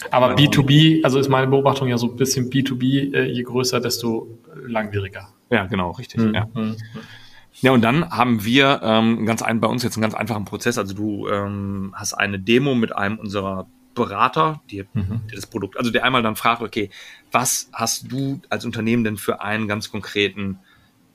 Aber 0.10 0.34
B2B, 0.36 1.04
also 1.04 1.19
ist 1.19 1.30
meine 1.30 1.47
Beobachtung 1.47 1.88
ja 1.88 1.97
so 1.97 2.08
ein 2.08 2.15
bisschen 2.15 2.49
B2B, 2.49 3.13
äh, 3.13 3.25
je 3.25 3.43
größer, 3.43 3.80
desto 3.80 4.39
langwieriger. 4.65 5.30
Ja, 5.51 5.65
genau, 5.65 5.91
richtig. 5.91 6.21
Mhm. 6.21 6.34
Ja. 6.34 6.47
Mhm. 6.54 6.77
ja, 7.62 7.71
und 7.71 7.82
dann 7.82 8.10
haben 8.10 8.43
wir 8.43 8.82
ähm, 8.84 9.25
ganz 9.27 9.43
ein, 9.43 9.60
bei 9.60 9.67
uns 9.67 9.84
jetzt 9.84 9.97
einen 9.97 10.01
ganz 10.01 10.15
einfachen 10.15 10.45
Prozess. 10.45 10.80
Also 10.80 10.95
du 10.95 11.27
ähm, 11.27 11.93
hast 11.95 12.13
eine 12.13 12.39
Demo 12.39 12.73
mit 12.73 12.95
einem 12.95 13.19
unserer 13.19 13.67
Berater, 13.93 14.62
die, 14.71 14.86
mhm. 14.93 15.21
das 15.34 15.45
Produkt, 15.45 15.77
also 15.77 15.91
der 15.91 16.06
einmal 16.06 16.23
dann 16.23 16.36
fragt, 16.36 16.62
okay, 16.62 16.89
was 17.32 17.69
hast 17.73 18.12
du 18.12 18.41
als 18.49 18.65
Unternehmen 18.65 19.04
denn 19.04 19.17
für 19.17 19.41
einen 19.41 19.67
ganz 19.67 19.91
konkreten 19.91 20.60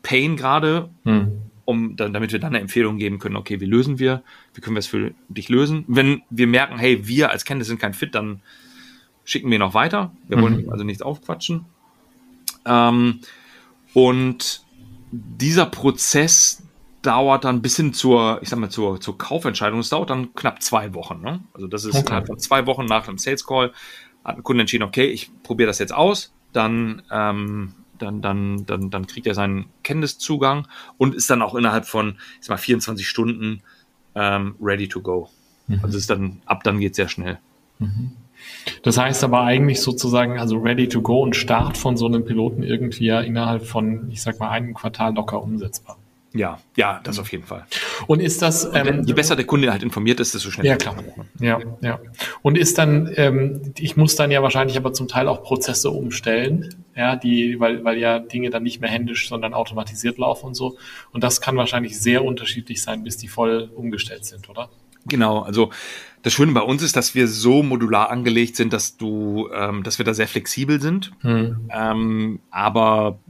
Pain 0.07 0.37
gerade, 0.37 0.89
hm. 1.03 1.43
um 1.65 1.97
damit 1.97 2.31
wir 2.31 2.39
dann 2.39 2.55
eine 2.55 2.61
Empfehlung 2.61 2.97
geben 2.97 3.19
können, 3.19 3.35
okay, 3.35 3.61
wie 3.61 3.67
lösen 3.67 3.99
wir, 3.99 4.23
wie 4.55 4.61
können 4.61 4.77
wir 4.77 4.81
es 4.81 4.87
für 4.87 5.15
dich 5.29 5.49
lösen. 5.49 5.85
Wenn 5.89 6.23
wir 6.31 6.47
merken, 6.47 6.79
hey, 6.79 7.09
wir 7.09 7.33
als 7.33 7.45
Kenntnis 7.45 7.67
sind 7.67 7.81
kein 7.81 7.93
Fit, 7.93 8.15
dann 8.15 8.41
schicken 9.25 9.51
wir 9.51 9.59
noch 9.59 9.75
weiter. 9.75 10.13
Wir 10.29 10.37
mhm. 10.37 10.43
wollen 10.43 10.71
also 10.71 10.85
nichts 10.85 11.03
aufquatschen. 11.03 11.65
Ähm, 12.65 13.19
und 13.95 14.63
dieser 15.11 15.67
Prozess 15.67 16.63
dauert 17.03 17.45
dann 17.45 17.63
bis 17.63 17.77
hin 17.77 17.93
zur, 17.93 18.39
ich 18.43 18.49
sag 18.49 18.61
mal, 18.61 18.71
zur, 18.71 19.01
zur 19.01 19.19
Kaufentscheidung. 19.19 19.81
Es 19.81 19.89
dauert 19.89 20.11
dann 20.11 20.35
knapp 20.37 20.63
zwei 20.63 20.95
Wochen. 20.95 21.21
Ne? 21.21 21.41
Also 21.53 21.67
das 21.67 21.85
ist 21.85 21.97
okay. 21.97 22.25
von 22.25 22.39
zwei 22.39 22.67
Wochen 22.67 22.85
nach 22.85 23.07
dem 23.07 23.19
Sales 23.19 23.45
Call 23.45 23.73
hat 24.25 24.37
ein 24.37 24.43
Kunde 24.45 24.61
entschieden, 24.61 24.85
okay, 24.85 25.07
ich 25.07 25.31
probiere 25.43 25.67
das 25.67 25.81
jetzt 25.81 25.95
aus. 25.95 26.33
Dann 26.53 27.03
ähm, 27.11 27.75
dann, 27.99 28.21
dann, 28.21 28.67
dann, 28.67 28.91
dann 28.91 29.07
kriegt 29.07 29.27
er 29.27 29.35
seinen 29.35 29.67
Kenntniszugang 29.83 30.69
und 30.99 31.15
ist 31.15 31.31
dann 31.31 31.43
auch 31.43 31.55
innerhalb 31.55 31.87
von 31.87 32.17
ich 32.41 32.47
sag 32.47 32.55
mal, 32.55 32.59
24 32.59 33.09
Stunden 33.09 33.63
ähm, 34.15 34.57
ready 34.61 34.89
to 34.89 35.01
go. 35.01 35.31
Mhm. 35.67 35.81
Also 35.83 35.99
ist 35.99 36.11
dann, 36.11 36.41
ab 36.47 36.63
dann 36.65 36.81
geht 36.81 36.95
sehr 36.95 37.09
schnell. 37.09 37.39
Mhm. 37.79 38.13
Das 38.83 38.99
heißt 38.99 39.25
aber 39.25 39.43
eigentlich 39.43 39.81
sozusagen, 39.81 40.39
also 40.39 40.59
ready 40.59 40.89
to 40.89 41.03
go 41.03 41.23
und 41.23 41.37
Start 41.37 41.77
von 41.77 41.97
so 41.97 42.07
einem 42.07 42.25
Piloten 42.25 42.63
irgendwie 42.63 43.07
ja 43.07 43.21
innerhalb 43.21 43.67
von, 43.67 44.11
ich 44.11 44.23
sag 44.23 44.39
mal, 44.39 44.51
einem 44.51 44.75
Quartal 44.75 45.15
locker 45.15 45.43
umsetzbar. 45.43 45.97
Ja, 46.37 46.59
ja, 46.77 47.01
das 47.03 47.19
auf 47.19 47.31
jeden 47.33 47.45
Fall. 47.45 47.67
Und 48.07 48.21
ist 48.21 48.43
das. 48.43 48.69
Ähm, 48.73 49.05
je 49.07 49.15
besser 49.15 49.37
der 49.37 49.47
Kunde 49.47 49.71
halt 49.71 49.83
informiert 49.83 50.21
ist, 50.21 50.35
desto 50.35 50.51
schneller. 50.51 50.71
Ja, 50.71 50.77
klar. 50.77 50.97
Ja, 51.41 51.59
ja. 51.81 51.99
Und 52.43 52.59
ist 52.59 52.79
dann, 52.79 53.11
ähm, 53.17 53.73
ich 53.79 53.97
muss 53.97 54.17
dann 54.17 54.31
ja 54.31 54.43
wahrscheinlich 54.43 54.77
aber 54.77 54.93
zum 54.93 55.09
Teil 55.09 55.29
auch 55.29 55.43
Prozesse 55.43 55.91
umstellen, 55.91 56.75
ja, 56.95 57.17
die, 57.17 57.59
weil, 57.61 57.85
weil 57.85 57.99
ja 57.99 58.19
Dinge 58.19 58.51
dann 58.51 58.63
nicht 58.63 58.81
mehr 58.81 58.91
händisch, 58.91 59.29
sondern 59.29 59.55
automatisiert 59.55 60.19
laufen 60.19 60.47
und 60.47 60.55
so. 60.55 60.77
Und 61.13 61.25
das 61.25 61.41
kann 61.41 61.57
wahrscheinlich 61.57 61.99
sehr 61.99 62.25
unterschiedlich 62.25 62.83
sein, 62.83 63.05
bis 63.05 63.17
die 63.17 63.29
voll 63.29 63.71
umgestellt 63.75 64.25
sind, 64.25 64.49
oder? 64.49 64.71
Genau, 65.09 65.41
also 65.41 65.71
das 66.23 66.33
Schöne 66.33 66.53
bei 66.53 66.63
uns 66.63 66.83
ist, 66.83 66.97
dass 66.97 67.15
wir 67.15 67.29
so 67.29 67.63
modular 67.63 68.11
angelegt 68.11 68.57
sind, 68.57 68.73
dass 68.73 68.97
du, 68.97 69.49
ähm, 69.55 69.85
dass 69.85 69.99
wir 69.99 70.05
da 70.05 70.13
sehr 70.13 70.27
flexibel 70.27 70.81
sind. 70.81 71.13
Hm. 71.21 71.71
Ähm, 71.73 72.41
aber 72.51 73.21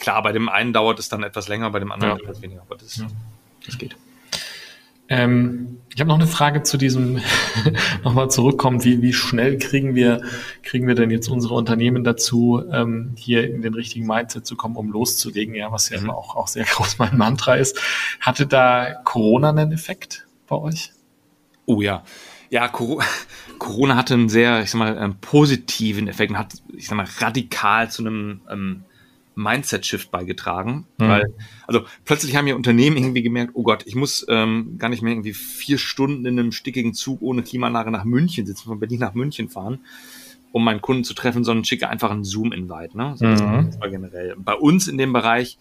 klar, 0.00 0.22
bei 0.22 0.32
dem 0.32 0.48
einen 0.48 0.72
dauert 0.72 0.98
es 0.98 1.08
dann 1.08 1.22
etwas 1.22 1.48
länger, 1.48 1.70
bei 1.70 1.78
dem 1.78 1.92
anderen 1.92 2.16
ja. 2.16 2.22
etwas 2.22 2.42
weniger, 2.42 2.62
aber 2.62 2.76
das, 2.76 2.96
ja. 2.96 3.06
das 3.64 3.78
geht. 3.78 3.96
Ähm, 5.12 5.78
ich 5.92 6.00
habe 6.00 6.06
noch 6.06 6.18
eine 6.18 6.28
Frage 6.28 6.62
zu 6.62 6.76
diesem, 6.76 7.20
nochmal 8.04 8.30
zurückkommen, 8.30 8.84
wie, 8.84 9.02
wie 9.02 9.12
schnell 9.12 9.58
kriegen 9.58 9.96
wir, 9.96 10.22
kriegen 10.62 10.86
wir 10.86 10.94
denn 10.94 11.10
jetzt 11.10 11.28
unsere 11.28 11.54
Unternehmen 11.54 12.04
dazu, 12.04 12.62
ähm, 12.72 13.12
hier 13.16 13.52
in 13.52 13.60
den 13.60 13.74
richtigen 13.74 14.06
Mindset 14.06 14.46
zu 14.46 14.56
kommen, 14.56 14.76
um 14.76 14.92
loszulegen, 14.92 15.56
ja, 15.56 15.72
was 15.72 15.88
ja 15.88 16.00
mhm. 16.00 16.10
auch, 16.10 16.36
auch 16.36 16.46
sehr 16.46 16.64
groß 16.70 16.98
mein 16.98 17.18
Mantra 17.18 17.54
ist. 17.56 17.80
Hatte 18.20 18.46
da 18.46 18.94
Corona 19.04 19.50
einen 19.50 19.72
Effekt 19.72 20.26
bei 20.46 20.56
euch? 20.56 20.92
Oh 21.66 21.82
ja. 21.82 22.04
Ja, 22.48 22.68
Corona 23.58 23.96
hatte 23.96 24.14
einen 24.14 24.28
sehr, 24.28 24.62
ich 24.62 24.70
sag 24.70 24.78
mal, 24.78 24.96
ähm, 24.96 25.16
positiven 25.20 26.06
Effekt 26.06 26.30
und 26.30 26.38
hat, 26.38 26.54
ich 26.72 26.86
sag 26.86 26.96
mal, 26.96 27.06
radikal 27.18 27.90
zu 27.90 28.02
einem 28.02 28.42
ähm, 28.48 28.84
Mindset-Shift 29.34 30.10
beigetragen. 30.10 30.86
Mhm. 30.98 31.08
Weil, 31.08 31.34
also 31.66 31.82
plötzlich 32.04 32.36
haben 32.36 32.46
ja 32.46 32.54
Unternehmen 32.54 32.96
irgendwie 32.96 33.22
gemerkt, 33.22 33.52
oh 33.54 33.62
Gott, 33.62 33.84
ich 33.86 33.94
muss 33.94 34.26
ähm, 34.28 34.76
gar 34.78 34.88
nicht 34.88 35.02
mehr 35.02 35.12
irgendwie 35.12 35.34
vier 35.34 35.78
Stunden 35.78 36.26
in 36.26 36.38
einem 36.38 36.52
stickigen 36.52 36.94
Zug 36.94 37.22
ohne 37.22 37.42
Klimaanlage 37.42 37.90
nach 37.90 38.04
München 38.04 38.46
sitzen, 38.46 38.68
von 38.68 38.80
Berlin 38.80 39.00
nach 39.00 39.14
München 39.14 39.48
fahren, 39.48 39.80
um 40.52 40.64
meinen 40.64 40.80
Kunden 40.80 41.04
zu 41.04 41.14
treffen, 41.14 41.44
sondern 41.44 41.64
schicke 41.64 41.88
einfach 41.88 42.10
einen 42.10 42.24
Zoom-Invite. 42.24 42.96
Ne? 42.96 43.14
So, 43.16 43.26
mhm. 43.26 43.70
Generell. 43.80 44.36
Bei 44.38 44.54
uns 44.54 44.88
in 44.88 44.98
dem 44.98 45.12
Bereich 45.12 45.58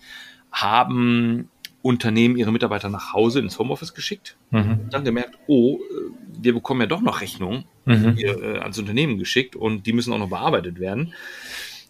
haben 0.52 1.50
Unternehmen 1.82 2.36
ihre 2.36 2.52
Mitarbeiter 2.52 2.90
nach 2.90 3.14
Hause 3.14 3.40
ins 3.40 3.58
Homeoffice 3.58 3.94
geschickt, 3.94 4.36
mhm. 4.52 4.90
dann 4.90 5.04
gemerkt, 5.04 5.38
oh, 5.48 5.78
äh, 5.78 6.12
wir 6.42 6.54
bekommen 6.54 6.82
ja 6.82 6.88
doch 6.88 7.02
noch 7.02 7.22
Rechnungen 7.22 7.66
mhm. 7.86 8.16
hier, 8.16 8.42
äh, 8.42 8.60
ans 8.60 8.78
Unternehmen 8.78 9.18
geschickt 9.18 9.56
und 9.56 9.86
die 9.86 9.94
müssen 9.94 10.12
auch 10.12 10.18
noch 10.18 10.30
bearbeitet 10.30 10.80
werden. 10.80 11.14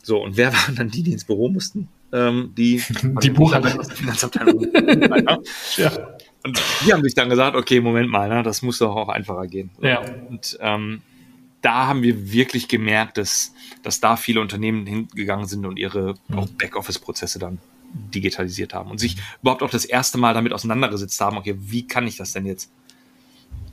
So, 0.02 0.24
und 0.24 0.38
wer 0.38 0.54
waren 0.54 0.76
dann 0.76 0.90
die, 0.90 1.04
die 1.04 1.14
ins 1.14 1.26
Büro 1.26 1.50
mussten? 1.50 1.88
Ähm, 2.12 2.54
die 2.58 2.82
die 3.22 3.30
Buchhalter 3.30 3.80
aus 3.80 3.88
der 3.88 3.98
Finanzabteilung. 3.98 4.68
ja. 5.78 5.92
Und 6.44 6.62
die 6.86 6.94
haben 6.94 7.04
sich 7.04 7.14
dann 7.14 7.30
gesagt, 7.30 7.56
okay, 7.56 7.82
Moment 7.82 8.10
mal, 8.10 8.30
ne, 8.30 8.44
das 8.44 8.62
muss 8.62 8.78
doch 8.80 8.96
auch 8.96 9.10
einfacher 9.10 9.48
gehen. 9.48 9.70
Ja. 9.82 10.02
Und 10.30 10.58
ähm, 10.62 11.02
da 11.62 11.88
haben 11.88 12.02
wir 12.02 12.32
wirklich 12.32 12.68
gemerkt, 12.68 13.18
dass, 13.18 13.54
dass 13.84 14.00
da 14.00 14.16
viele 14.16 14.40
Unternehmen 14.42 14.86
hingegangen 14.86 15.46
sind 15.46 15.66
und 15.66 15.78
ihre 15.78 16.16
mhm. 16.30 16.48
Backoffice-Prozesse 16.58 17.40
dann 17.40 17.60
digitalisiert 17.94 18.74
haben 18.74 18.92
und 18.92 19.00
sich 19.00 19.18
überhaupt 19.42 19.64
auch 19.64 19.70
das 19.70 19.86
erste 19.86 20.18
Mal 20.18 20.34
damit 20.34 20.54
auseinandergesetzt 20.54 21.20
haben, 21.22 21.38
okay, 21.38 21.56
wie 21.60 21.88
kann 21.88 22.08
ich 22.08 22.18
das 22.18 22.34
denn 22.34 22.46
jetzt 22.46 22.72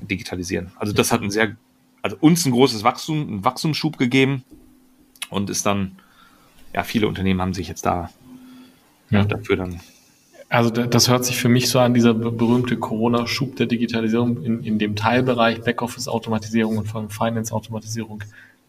digitalisieren? 0.01 0.73
Also 0.77 0.93
das 0.93 1.13
hat 1.13 1.23
ein 1.23 1.31
sehr, 1.31 1.57
also 2.03 2.17
uns 2.21 2.45
ein 2.47 2.53
großes 2.53 2.83
Wachstum, 2.83 3.29
einen 3.29 3.45
Wachstumsschub 3.45 3.99
gegeben 3.99 4.43
und 5.29 5.51
ist 5.51 5.67
dann 5.67 5.99
ja, 6.77 6.83
viele 6.85 7.09
Unternehmen 7.09 7.41
haben 7.41 7.55
sich 7.55 7.69
jetzt 7.69 7.87
da 7.87 8.11
ja. 9.11 9.25
dafür 9.25 9.57
dann. 9.57 9.81
Also 10.49 10.71
das 10.71 11.09
hört 11.09 11.25
sich 11.25 11.39
für 11.39 11.49
mich 11.49 11.69
so 11.69 11.81
an, 11.81 11.95
dieser 11.95 12.15
berühmte 12.15 12.77
Corona-Schub 12.77 13.57
der 13.57 13.67
Digitalisierung 13.67 14.45
in, 14.45 14.63
in 14.63 14.79
dem 14.79 14.95
Teilbereich 14.95 15.63
Backoffice-Automatisierung 15.63 16.79
und 16.79 17.13
Finance-Automatisierung 17.13 18.23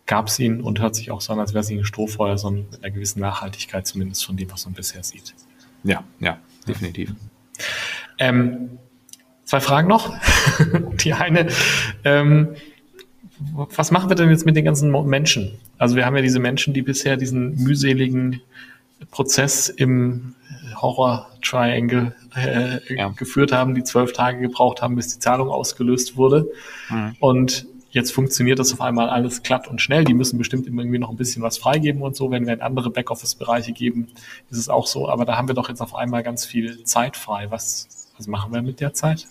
gab 0.07 0.27
es 0.29 0.39
ihn 0.39 0.61
und 0.61 0.79
hört 0.79 0.95
sich 0.95 1.11
auch 1.11 1.21
so 1.21 1.33
an, 1.33 1.39
als 1.39 1.53
wäre 1.53 1.59
es 1.59 1.69
ein 1.69 1.83
Strohfeuer, 1.83 2.37
so 2.37 2.49
mit 2.49 2.81
einer 2.81 2.91
gewissen 2.91 3.19
Nachhaltigkeit 3.19 3.85
zumindest 3.85 4.25
von 4.25 4.37
dem, 4.37 4.49
was 4.49 4.65
man 4.65 4.73
bisher 4.73 5.03
sieht. 5.03 5.35
Ja, 5.83 6.03
ja, 6.19 6.39
definitiv. 6.67 7.13
Ähm, 8.17 8.79
zwei 9.43 9.59
Fragen 9.59 9.87
noch. 9.87 10.15
Die 11.03 11.13
eine, 11.13 11.49
ähm, 12.05 12.55
was 13.39 13.91
machen 13.91 14.09
wir 14.09 14.15
denn 14.15 14.29
jetzt 14.29 14.45
mit 14.45 14.55
den 14.55 14.65
ganzen 14.65 14.91
Menschen? 15.07 15.59
Also 15.77 15.95
wir 15.95 16.05
haben 16.05 16.15
ja 16.15 16.21
diese 16.21 16.39
Menschen, 16.39 16.73
die 16.73 16.81
bisher 16.81 17.17
diesen 17.17 17.55
mühseligen 17.63 18.41
Prozess 19.11 19.69
im 19.69 20.35
Horror 20.75 21.27
Triangle 21.43 22.15
äh, 22.35 22.95
ja. 22.95 23.09
geführt 23.09 23.51
haben, 23.51 23.75
die 23.75 23.83
zwölf 23.83 24.13
Tage 24.13 24.39
gebraucht 24.39 24.81
haben, 24.81 24.95
bis 24.95 25.13
die 25.13 25.19
Zahlung 25.19 25.49
ausgelöst 25.49 26.17
wurde. 26.17 26.47
Mhm. 26.89 27.15
Und 27.19 27.67
jetzt 27.91 28.11
funktioniert 28.11 28.59
das 28.59 28.73
auf 28.73 28.81
einmal 28.81 29.09
alles 29.09 29.43
glatt 29.43 29.67
und 29.67 29.81
schnell. 29.81 30.03
Die 30.03 30.13
müssen 30.13 30.37
bestimmt 30.37 30.67
irgendwie 30.67 30.99
noch 30.99 31.09
ein 31.09 31.17
bisschen 31.17 31.41
was 31.41 31.57
freigeben 31.57 32.01
und 32.01 32.15
so. 32.15 32.31
Wenn 32.31 32.45
wir 32.45 32.53
in 32.53 32.61
andere 32.61 32.89
Backoffice-Bereiche 32.89 33.71
geben, 33.71 34.07
ist 34.49 34.57
es 34.57 34.69
auch 34.69 34.87
so. 34.87 35.09
Aber 35.09 35.25
da 35.25 35.37
haben 35.37 35.47
wir 35.47 35.55
doch 35.55 35.69
jetzt 35.69 35.81
auf 35.81 35.95
einmal 35.95 36.23
ganz 36.23 36.45
viel 36.45 36.83
Zeit 36.83 37.17
frei. 37.17 37.47
Was, 37.49 38.09
was 38.17 38.27
machen 38.27 38.53
wir 38.53 38.61
mit 38.61 38.79
der 38.79 38.93
Zeit? 38.93 39.27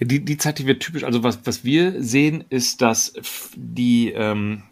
Die, 0.00 0.24
die 0.24 0.36
Zeit, 0.36 0.58
die 0.58 0.66
wir 0.66 0.78
typisch, 0.78 1.04
also 1.04 1.22
was, 1.22 1.40
was 1.44 1.64
wir 1.64 2.02
sehen, 2.02 2.44
ist, 2.48 2.80
dass 2.82 3.14
die, 3.56 4.10
ähm, 4.10 4.62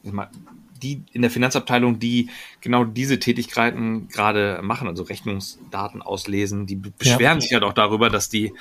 die 0.82 1.02
in 1.12 1.22
der 1.22 1.30
Finanzabteilung, 1.30 1.98
die 1.98 2.30
genau 2.60 2.84
diese 2.84 3.18
Tätigkeiten 3.18 4.08
gerade 4.08 4.60
machen, 4.62 4.88
also 4.88 5.02
Rechnungsdaten 5.02 6.02
auslesen, 6.02 6.66
die 6.66 6.76
beschweren 6.76 7.38
ja. 7.38 7.40
sich 7.40 7.52
halt 7.52 7.64
auch 7.64 7.72
darüber, 7.72 8.10
dass 8.10 8.28
die 8.28 8.52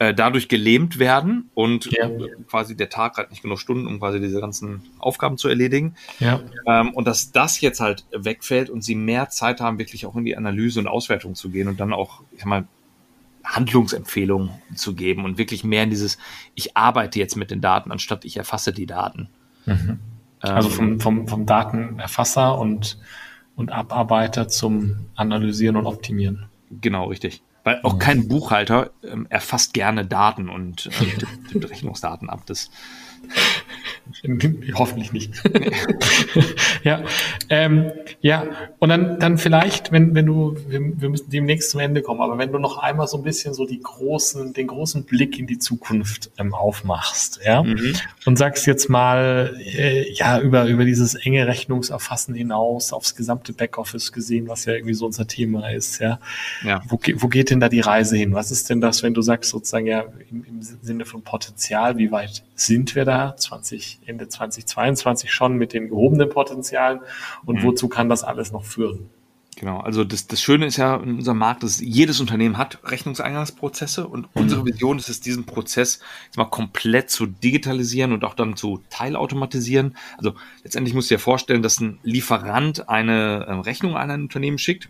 äh, 0.00 0.14
dadurch 0.14 0.48
gelähmt 0.48 0.98
werden 0.98 1.50
und 1.54 1.90
ja. 1.92 2.10
quasi 2.48 2.74
der 2.74 2.88
Tag 2.88 3.18
hat 3.18 3.30
nicht 3.30 3.42
genug 3.42 3.58
Stunden, 3.58 3.86
um 3.86 3.98
quasi 3.98 4.18
diese 4.18 4.40
ganzen 4.40 4.82
Aufgaben 4.98 5.36
zu 5.36 5.48
erledigen. 5.48 5.94
Ja. 6.18 6.40
Ähm, 6.66 6.94
und 6.94 7.06
dass 7.06 7.32
das 7.32 7.60
jetzt 7.60 7.80
halt 7.80 8.06
wegfällt 8.10 8.70
und 8.70 8.82
sie 8.82 8.94
mehr 8.94 9.28
Zeit 9.28 9.60
haben, 9.60 9.78
wirklich 9.78 10.06
auch 10.06 10.16
in 10.16 10.24
die 10.24 10.38
Analyse 10.38 10.80
und 10.80 10.86
Auswertung 10.86 11.34
zu 11.34 11.50
gehen 11.50 11.68
und 11.68 11.80
dann 11.80 11.92
auch, 11.92 12.22
ich 12.32 12.38
sag 12.38 12.46
mal, 12.46 12.66
Handlungsempfehlungen 13.44 14.50
zu 14.74 14.94
geben 14.94 15.24
und 15.24 15.38
wirklich 15.38 15.64
mehr 15.64 15.84
in 15.84 15.90
dieses, 15.90 16.18
ich 16.54 16.76
arbeite 16.76 17.18
jetzt 17.18 17.36
mit 17.36 17.50
den 17.50 17.60
Daten, 17.60 17.90
anstatt 17.90 18.24
ich 18.24 18.36
erfasse 18.36 18.72
die 18.72 18.86
Daten. 18.86 19.28
Mhm. 19.66 19.98
Also 20.40 20.68
vom, 20.70 20.92
ähm, 20.92 21.00
vom, 21.00 21.28
vom 21.28 21.46
Datenerfasser 21.46 22.58
und, 22.58 22.98
und 23.56 23.70
Abarbeiter 23.70 24.48
zum 24.48 25.06
Analysieren 25.14 25.76
und 25.76 25.86
Optimieren. 25.86 26.46
Genau, 26.70 27.06
richtig. 27.06 27.42
Weil 27.62 27.80
auch 27.82 27.94
mhm. 27.94 27.98
kein 27.98 28.28
Buchhalter 28.28 28.90
ähm, 29.02 29.26
erfasst 29.28 29.74
gerne 29.74 30.06
Daten 30.06 30.48
und 30.48 30.86
äh, 30.86 31.50
tippt 31.52 31.70
Rechnungsdaten 31.70 32.30
ab. 32.30 32.44
Das 32.46 32.70
Hoffentlich 34.74 35.12
nicht. 35.12 35.32
ja, 36.84 37.02
ähm, 37.48 37.92
ja, 38.20 38.46
und 38.78 38.88
dann, 38.88 39.18
dann 39.18 39.38
vielleicht, 39.38 39.92
wenn, 39.92 40.14
wenn 40.14 40.26
du, 40.26 40.56
wir, 40.68 40.80
wir, 41.00 41.08
müssen 41.08 41.30
demnächst 41.30 41.70
zum 41.70 41.80
Ende 41.80 42.02
kommen, 42.02 42.20
aber 42.20 42.38
wenn 42.38 42.52
du 42.52 42.58
noch 42.58 42.78
einmal 42.78 43.06
so 43.06 43.16
ein 43.16 43.22
bisschen 43.22 43.54
so 43.54 43.66
die 43.66 43.80
großen, 43.80 44.52
den 44.52 44.66
großen 44.66 45.04
Blick 45.04 45.38
in 45.38 45.46
die 45.46 45.58
Zukunft 45.58 46.30
ähm, 46.38 46.54
aufmachst, 46.54 47.40
ja, 47.44 47.62
mhm. 47.62 47.94
und 48.26 48.36
sagst 48.36 48.66
jetzt 48.66 48.88
mal, 48.88 49.56
äh, 49.60 50.12
ja, 50.12 50.40
über, 50.40 50.66
über 50.66 50.84
dieses 50.84 51.14
enge 51.14 51.46
Rechnungserfassen 51.46 52.34
hinaus 52.34 52.92
aufs 52.92 53.14
gesamte 53.14 53.52
Backoffice 53.52 54.12
gesehen, 54.12 54.48
was 54.48 54.64
ja 54.64 54.74
irgendwie 54.74 54.94
so 54.94 55.06
unser 55.06 55.26
Thema 55.26 55.70
ist, 55.70 56.00
ja. 56.00 56.20
ja. 56.64 56.82
Wo, 56.88 56.98
wo 57.16 57.28
geht 57.28 57.50
denn 57.50 57.60
da 57.60 57.68
die 57.68 57.80
Reise 57.80 58.16
hin? 58.16 58.34
Was 58.34 58.50
ist 58.50 58.70
denn 58.70 58.80
das, 58.80 59.02
wenn 59.02 59.14
du 59.14 59.22
sagst 59.22 59.50
sozusagen 59.50 59.86
ja 59.86 60.04
im, 60.30 60.44
im 60.44 60.62
Sinne 60.62 61.04
von 61.04 61.22
Potenzial, 61.22 61.96
wie 61.96 62.10
weit 62.10 62.42
sind 62.54 62.94
wir 62.94 63.04
da? 63.04 63.36
20, 63.36 63.89
Ende 64.06 64.28
2022 64.28 65.32
schon 65.32 65.56
mit 65.56 65.72
den 65.72 65.88
gehobenen 65.88 66.28
Potenzialen 66.28 67.00
und 67.44 67.56
mhm. 67.56 67.62
wozu 67.64 67.88
kann 67.88 68.08
das 68.08 68.22
alles 68.24 68.52
noch 68.52 68.64
führen? 68.64 69.10
Genau, 69.56 69.80
also 69.80 70.04
das, 70.04 70.26
das 70.26 70.40
Schöne 70.40 70.64
ist 70.64 70.78
ja 70.78 70.96
in 70.96 71.16
unserem 71.18 71.36
Markt, 71.36 71.62
dass 71.62 71.80
jedes 71.80 72.18
Unternehmen 72.20 72.56
hat 72.56 72.78
Rechnungseingangsprozesse 72.82 74.06
und 74.06 74.22
mhm. 74.22 74.42
unsere 74.42 74.64
Vision 74.64 74.98
ist 74.98 75.10
es, 75.10 75.20
diesen 75.20 75.44
Prozess 75.44 76.00
jetzt 76.24 76.38
mal 76.38 76.46
komplett 76.46 77.10
zu 77.10 77.26
digitalisieren 77.26 78.12
und 78.12 78.24
auch 78.24 78.34
dann 78.34 78.56
zu 78.56 78.82
teilautomatisieren. 78.88 79.96
Also 80.16 80.34
letztendlich 80.64 80.94
musst 80.94 81.10
du 81.10 81.16
dir 81.16 81.18
vorstellen, 81.18 81.62
dass 81.62 81.78
ein 81.78 81.98
Lieferant 82.02 82.88
eine 82.88 83.44
äh, 83.46 83.52
Rechnung 83.52 83.96
an 83.96 84.10
ein 84.10 84.22
Unternehmen 84.22 84.56
schickt 84.56 84.88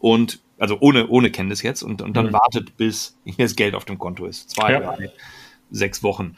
und 0.00 0.40
also 0.58 0.78
ohne, 0.80 1.06
ohne 1.06 1.30
Kenntnis 1.30 1.62
jetzt 1.62 1.82
und, 1.82 2.02
und 2.02 2.16
dann 2.16 2.26
mhm. 2.26 2.32
wartet, 2.32 2.76
bis 2.76 3.16
das 3.38 3.54
Geld 3.54 3.74
auf 3.74 3.84
dem 3.84 3.98
Konto 3.98 4.26
ist. 4.26 4.50
Zwei, 4.50 4.72
ja. 4.72 4.80
drei, 4.80 5.10
sechs 5.70 6.02
Wochen. 6.02 6.36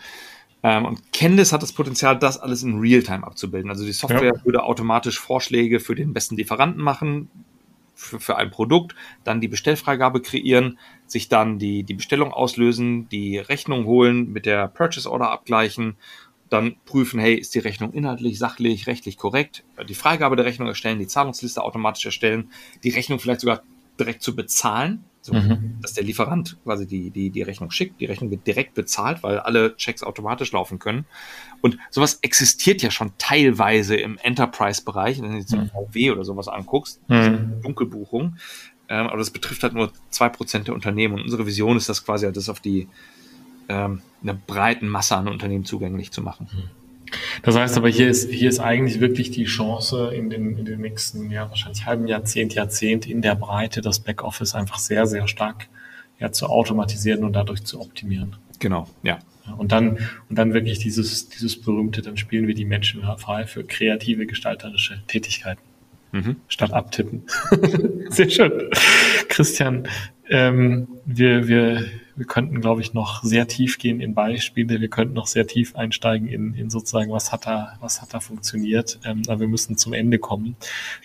Ähm, 0.69 0.85
und 0.85 1.13
Candice 1.13 1.53
hat 1.53 1.63
das 1.63 1.73
Potenzial, 1.73 2.19
das 2.19 2.39
alles 2.39 2.63
in 2.63 2.79
Realtime 2.79 3.27
abzubilden. 3.27 3.71
Also 3.71 3.85
die 3.85 3.93
Software 3.93 4.35
ja. 4.35 4.45
würde 4.45 4.63
automatisch 4.63 5.19
Vorschläge 5.19 5.81
für 5.81 5.95
den 5.95 6.13
besten 6.13 6.37
Lieferanten 6.37 6.83
machen, 6.83 7.31
für, 7.95 8.21
für 8.21 8.37
ein 8.37 8.51
Produkt, 8.51 8.95
dann 9.25 9.41
die 9.41 9.49
Bestellfreigabe 9.49 10.21
kreieren, 10.21 10.79
sich 11.07 11.29
dann 11.29 11.59
die, 11.59 11.85
die 11.85 11.95
Bestellung 11.95 12.33
auslösen, 12.33 13.09
die 13.09 13.39
Rechnung 13.39 13.87
holen, 13.87 14.31
mit 14.31 14.45
der 14.45 14.69
Purchase 14.69 15.11
Order 15.11 15.31
abgleichen, 15.31 15.97
dann 16.51 16.77
prüfen, 16.85 17.19
hey, 17.19 17.35
ist 17.35 17.55
die 17.55 17.61
Rechnung 17.61 17.93
inhaltlich, 17.93 18.39
sachlich, 18.39 18.87
rechtlich 18.87 19.17
korrekt, 19.17 19.65
die 19.89 19.95
Freigabe 19.95 20.37
der 20.37 20.45
Rechnung 20.45 20.69
erstellen, 20.69 20.99
die 20.99 21.07
Zahlungsliste 21.07 21.63
automatisch 21.63 22.05
erstellen, 22.05 22.51
die 22.85 22.91
Rechnung 22.91 23.19
vielleicht 23.19 23.41
sogar 23.41 23.63
direkt 23.99 24.23
zu 24.23 24.37
bezahlen, 24.37 25.05
so, 25.29 25.35
mhm. 25.35 25.79
dass 25.83 25.93
der 25.93 26.05
Lieferant 26.05 26.57
quasi 26.65 26.87
die, 26.87 27.11
die, 27.11 27.31
die 27.31 27.43
Rechnung 27.43 27.71
schickt. 27.71 28.01
Die 28.01 28.07
Rechnung 28.07 28.31
wird 28.31 28.47
direkt 28.47 28.75
bezahlt, 28.75 29.23
weil 29.23 29.39
alle 29.39 29.77
Checks 29.77 30.03
automatisch 30.03 30.53
laufen 30.53 30.79
können. 30.79 31.05
Und 31.61 31.79
sowas 31.91 32.19
existiert 32.23 32.83
ja 32.83 32.91
schon 32.91 33.13
teilweise 33.19 33.97
im 33.97 34.19
Enterprise-Bereich, 34.19 35.21
wenn 35.21 35.33
du 35.33 35.39
jetzt 35.39 35.53
mhm. 35.53 35.71
VW 35.71 36.11
oder 36.13 36.25
sowas 36.25 36.49
anguckst, 36.49 37.01
mhm. 37.09 37.61
Dunkelbuchung. 37.63 38.37
Ähm, 38.89 39.07
aber 39.07 39.19
das 39.19 39.31
betrifft 39.31 39.63
halt 39.63 39.75
nur 39.75 39.93
zwei 40.11 40.29
Prozent 40.31 40.69
der 40.69 40.75
Unternehmen. 40.75 41.15
Und 41.15 41.23
unsere 41.23 41.47
Vision 41.47 41.77
ist 41.77 41.89
das 41.89 42.05
quasi, 42.05 42.31
das 42.33 42.49
auf 42.49 42.61
die 42.61 42.89
ähm, 43.69 44.01
einer 44.23 44.35
breiten 44.35 44.89
Masse 44.89 45.17
an 45.17 45.29
Unternehmen 45.29 45.65
zugänglich 45.65 46.11
zu 46.11 46.23
machen. 46.23 46.49
Mhm. 46.51 46.71
Das 47.43 47.57
heißt 47.57 47.77
aber, 47.77 47.89
hier 47.89 48.09
ist, 48.09 48.31
hier 48.31 48.49
ist 48.49 48.61
eigentlich 48.61 49.01
wirklich 49.01 49.31
die 49.31 49.45
Chance 49.45 50.13
in 50.15 50.31
den, 50.31 50.59
in 50.59 50.65
den 50.65 50.81
nächsten, 50.81 51.31
ja, 51.31 51.49
wahrscheinlich 51.49 51.87
halben 51.87 52.07
Jahrzehnt, 52.07 52.55
Jahrzehnt 52.55 53.07
in 53.07 53.23
der 53.23 53.35
Breite 53.35 53.81
das 53.81 54.01
Backoffice 54.01 54.55
einfach 54.55 54.79
sehr, 54.79 55.07
sehr 55.07 55.29
stark 55.29 55.69
ja, 56.19 56.33
zu 56.33 56.47
automatisieren 56.47 57.25
und 57.25 57.33
dadurch 57.35 57.65
zu 57.65 57.81
optimieren. 57.81 58.37
Genau, 58.59 58.89
ja. 59.03 59.19
Und 59.57 59.73
dann, 59.73 59.99
und 60.29 60.37
dann 60.37 60.53
wirklich 60.53 60.79
dieses, 60.79 61.29
dieses 61.31 61.61
berühmte, 61.61 62.03
dann 62.03 62.17
spielen 62.17 62.47
wir 62.47 62.55
die 62.55 62.67
Menschen 62.67 63.03
frei 63.17 63.47
für 63.47 63.65
kreative, 63.65 64.27
gestalterische 64.27 65.01
Tätigkeiten. 65.07 65.63
Mhm. 66.13 66.37
Statt 66.49 66.73
abtippen. 66.73 67.25
Sehr 68.09 68.31
schön. 68.31 68.71
Christian, 69.29 69.89
ähm, 70.29 70.89
wir, 71.05 71.49
wir 71.49 71.85
wir 72.19 72.27
könnten, 72.27 72.61
glaube 72.61 72.81
ich, 72.81 72.95
noch 72.95 73.23
sehr 73.23 73.47
tief 73.47 73.79
gehen 73.79 74.01
in 74.01 74.13
Beispiele. 74.13 74.81
Wir 74.81 74.89
könnten 74.89 75.15
noch 75.15 75.29
sehr 75.29 75.47
tief 75.47 75.77
einsteigen 75.77 76.27
in, 76.27 76.53
in 76.55 76.69
sozusagen, 76.69 77.13
was 77.13 77.31
hat 77.31 77.47
da, 77.47 77.77
was 77.81 78.03
hat 78.03 78.13
da 78.13 78.19
funktioniert. 78.19 78.99
Ähm, 79.05 79.23
aber 79.29 79.41
wir 79.41 79.49
müssen 79.49 79.77
zum 79.77 79.93
Ende 79.93 80.19
kommen. 80.19 80.57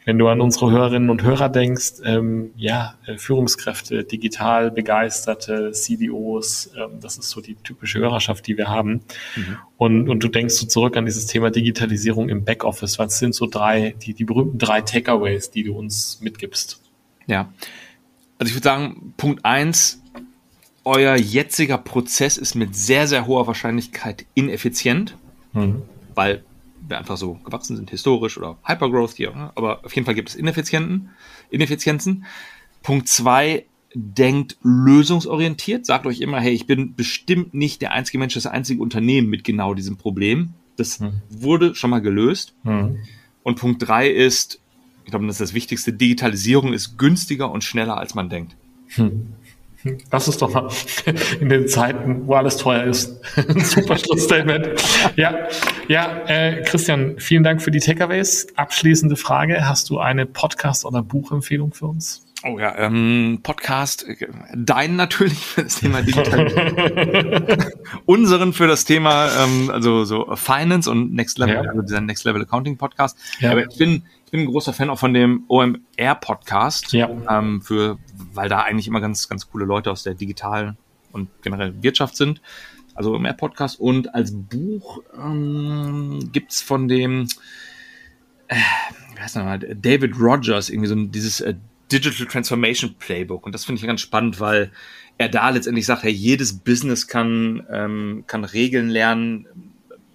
Wenn 0.06 0.18
du 0.18 0.28
an 0.28 0.42
unsere 0.42 0.72
Hörerinnen 0.72 1.12
und 1.12 1.22
Hörer 1.22 1.50
denkst, 1.50 2.02
ähm, 2.04 2.50
ja, 2.56 2.96
äh, 3.06 3.18
Führungskräfte, 3.18 4.04
digital 4.04 4.72
begeisterte 4.72 5.72
CDOs, 5.72 6.72
ähm, 6.76 7.00
das 7.00 7.18
ist 7.18 7.30
so 7.30 7.42
die 7.42 7.56
typische 7.56 8.00
Hörerschaft, 8.00 8.48
die 8.48 8.58
wir 8.58 8.68
haben. 8.68 9.02
Mhm. 9.36 9.58
Und, 9.78 10.10
und 10.10 10.24
du 10.24 10.30
denkst 10.30 10.56
so 10.56 10.66
zurück 10.66 10.98
an 10.98 11.06
dieses 11.06 11.28
Thema 11.28 11.52
Digitalisierung 11.52 12.30
im 12.30 12.44
Backoffice. 12.44 12.98
Was 12.98 13.20
sind 13.20 13.36
so 13.36 13.46
drei, 13.46 13.94
die, 14.02 14.16
die 14.16 14.26
berühmten 14.26 14.58
drei 14.58 14.82
Takeaways, 14.82 15.52
die 15.52 15.64
du 15.64 15.78
uns 15.78 16.20
mitgibst? 16.22 16.82
Ja. 17.28 17.54
Also 18.40 18.50
ich 18.50 18.56
würde 18.56 18.64
sagen, 18.64 19.14
Punkt 19.16 19.46
eins 19.46 20.02
euer 20.86 21.16
jetziger 21.16 21.78
Prozess 21.78 22.38
ist 22.38 22.56
mit 22.56 22.76
sehr, 22.76 23.08
sehr 23.08 23.26
hoher 23.26 23.48
Wahrscheinlichkeit 23.48 24.26
ineffizient, 24.34 25.18
mhm. 25.54 25.84
weil 26.16 26.44
wir 26.88 26.98
einfach 26.98 27.18
so 27.18 27.36
gewachsen 27.46 27.76
sind, 27.76 27.90
historisch 27.90 28.38
oder 28.38 28.58
Hypergrowth 28.64 29.14
hier. 29.14 29.32
Ne? 29.32 29.52
Aber 29.56 29.86
auf 29.86 29.96
jeden 29.96 30.06
Fall 30.06 30.16
gibt 30.16 30.30
es 30.30 30.36
Ineffizienten, 30.36 31.10
Ineffizienzen. 31.50 32.26
Punkt 32.82 33.08
zwei, 33.08 33.66
denkt 33.94 34.58
lösungsorientiert. 34.64 35.86
Sagt 35.86 36.06
euch 36.06 36.20
immer, 36.20 36.40
hey, 36.40 36.52
ich 36.52 36.68
bin 36.68 36.96
bestimmt 36.96 37.54
nicht 37.54 37.82
der 37.82 37.92
einzige 37.92 38.18
Mensch, 38.18 38.34
das 38.34 38.48
einzige 38.48 38.82
Unternehmen 38.82 39.30
mit 39.30 39.44
genau 39.44 39.74
diesem 39.74 39.98
Problem. 39.98 40.54
Das 40.76 41.00
mhm. 41.00 41.22
wurde 41.30 41.76
schon 41.76 41.92
mal 41.92 42.02
gelöst. 42.02 42.54
Mhm. 42.64 42.98
Und 43.44 43.60
Punkt 43.60 43.88
drei 43.88 44.10
ist, 44.10 44.60
ich 45.06 45.12
glaube, 45.12 45.26
das 45.28 45.36
ist 45.36 45.42
das 45.42 45.54
Wichtigste, 45.54 45.94
Digitalisierung 45.94 46.74
ist 46.74 46.98
günstiger 46.98 47.52
und 47.52 47.64
schneller, 47.64 47.98
als 47.98 48.16
man 48.16 48.30
denkt. 48.30 48.56
Mhm. 48.98 49.34
Das 50.10 50.28
ist 50.28 50.42
doch 50.42 50.54
mal 50.54 50.70
in 51.40 51.50
den 51.50 51.68
Zeiten, 51.68 52.28
wo 52.28 52.36
alles 52.36 52.58
teuer 52.58 52.84
ist. 52.84 53.20
Super 53.58 53.98
Schlussstatement. 53.98 54.70
Ja, 55.16 55.48
ja 55.88 56.24
äh, 56.28 56.62
Christian, 56.64 57.16
vielen 57.18 57.44
Dank 57.44 57.62
für 57.62 57.72
die 57.72 57.80
Takeaways. 57.80 58.48
Abschließende 58.56 59.16
Frage. 59.16 59.68
Hast 59.68 59.90
du 59.90 60.00
eine 60.00 60.26
Podcast- 60.26 60.86
oder 60.86 61.02
Buchempfehlung 61.02 61.74
für 61.74 61.88
uns? 61.88 62.26
Oh 62.46 62.60
ja, 62.60 62.78
ähm, 62.78 63.40
Podcast, 63.42 64.06
äh, 64.06 64.28
deinen 64.54 64.98
natürlich 64.98 65.40
für 65.40 65.64
das 65.64 65.80
Thema 65.80 66.02
Digital. 66.02 67.58
Unseren 68.06 68.52
für 68.52 68.68
das 68.68 68.84
Thema, 68.84 69.30
ähm, 69.42 69.70
also 69.70 70.04
so 70.04 70.36
Finance 70.36 70.92
und 70.92 71.14
Next 71.14 71.38
Level, 71.38 71.56
ja. 71.56 71.62
also 71.62 71.82
dieser 71.82 72.02
Next 72.02 72.26
Level 72.26 72.42
Accounting 72.42 72.78
Podcast. 72.78 73.18
Ja. 73.40 73.52
Aber 73.52 73.66
ich 73.66 73.78
bin, 73.78 74.04
bin 74.34 74.42
ein 74.42 74.48
großer 74.48 74.74
Fan 74.74 74.90
auch 74.90 74.98
von 74.98 75.14
dem 75.14 75.44
OMR 75.48 76.16
Podcast, 76.20 76.92
ja. 76.92 77.08
ähm, 77.30 77.62
für, 77.62 78.00
weil 78.34 78.50
da 78.50 78.62
eigentlich 78.62 78.88
immer 78.88 79.00
ganz, 79.00 79.30
ganz 79.30 79.48
coole 79.48 79.64
Leute 79.64 79.92
aus 79.92 80.02
der 80.02 80.16
digitalen 80.16 80.76
und 81.12 81.30
generell 81.44 81.84
Wirtschaft 81.84 82.18
sind. 82.18 82.42
Also 82.96 83.14
OMR 83.14 83.34
Podcast 83.34 83.80
und 83.80 84.16
als 84.16 84.32
Buch 84.34 85.04
ähm, 85.16 86.32
gibt's 86.32 86.64
von 86.64 86.88
dem, 86.88 87.28
äh, 88.48 88.56
wie 89.14 89.22
heißt 89.22 89.36
der 89.36 89.44
mal, 89.44 89.60
David 89.60 90.20
Rogers, 90.20 90.72
irgendwie 90.72 90.90
so 90.90 90.96
ein, 90.96 91.12
dieses 91.12 91.40
äh, 91.42 91.54
Digital 91.92 92.26
Transformation 92.26 92.96
Playbook. 92.98 93.46
Und 93.46 93.54
das 93.54 93.66
finde 93.66 93.82
ich 93.82 93.86
ganz 93.86 94.02
spannend, 94.02 94.40
weil 94.40 94.72
er 95.20 95.30
da 95.30 95.52
letztendlich 95.52 95.86
sagt, 95.86 96.02
hey, 96.02 96.12
jedes 96.12 96.58
Business 96.58 97.08
kann, 97.08 97.68
ähm, 97.70 98.24
kann 98.26 98.46
Regeln 98.46 98.90
lernen 98.90 99.46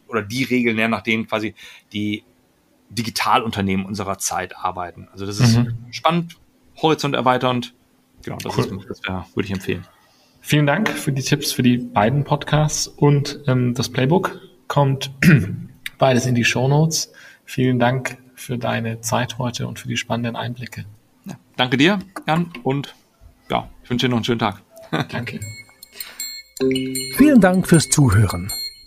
oder 0.08 0.22
die 0.22 0.42
Regeln 0.42 0.74
lernen, 0.74 0.90
nach 0.90 1.04
denen 1.04 1.28
quasi 1.28 1.54
die 1.92 2.24
Digitalunternehmen 2.90 3.86
unserer 3.86 4.18
Zeit 4.18 4.56
arbeiten. 4.56 5.08
Also 5.12 5.26
das 5.26 5.40
ist 5.40 5.56
mhm. 5.56 5.76
spannend, 5.90 6.36
horizont 6.76 7.14
erweiternd. 7.14 7.74
Genau, 8.22 8.38
das, 8.38 8.56
cool. 8.56 8.64
ist, 8.64 8.90
das 8.90 9.02
wär, 9.04 9.26
würde 9.34 9.46
ich 9.46 9.52
empfehlen. 9.52 9.86
Vielen 10.40 10.66
Dank 10.66 10.88
für 10.88 11.12
die 11.12 11.22
Tipps 11.22 11.52
für 11.52 11.62
die 11.62 11.78
beiden 11.78 12.24
Podcasts 12.24 12.88
und 12.88 13.40
ähm, 13.46 13.74
das 13.74 13.88
Playbook 13.90 14.40
kommt 14.66 15.10
beides 15.98 16.26
in 16.26 16.34
die 16.34 16.44
Show 16.44 16.68
Notes. 16.68 17.12
Vielen 17.44 17.78
Dank 17.78 18.18
für 18.34 18.56
deine 18.56 19.00
Zeit 19.00 19.38
heute 19.38 19.66
und 19.66 19.78
für 19.78 19.88
die 19.88 19.96
spannenden 19.96 20.36
Einblicke. 20.36 20.84
Ja, 21.24 21.34
danke 21.56 21.76
dir, 21.76 21.98
Jan, 22.26 22.50
und 22.62 22.94
ja, 23.50 23.68
ich 23.82 23.90
wünsche 23.90 24.06
dir 24.06 24.10
noch 24.10 24.18
einen 24.18 24.24
schönen 24.24 24.38
Tag. 24.38 24.62
danke. 25.10 25.40
Vielen 27.16 27.40
Dank 27.40 27.68
fürs 27.68 27.88
Zuhören. 27.88 28.50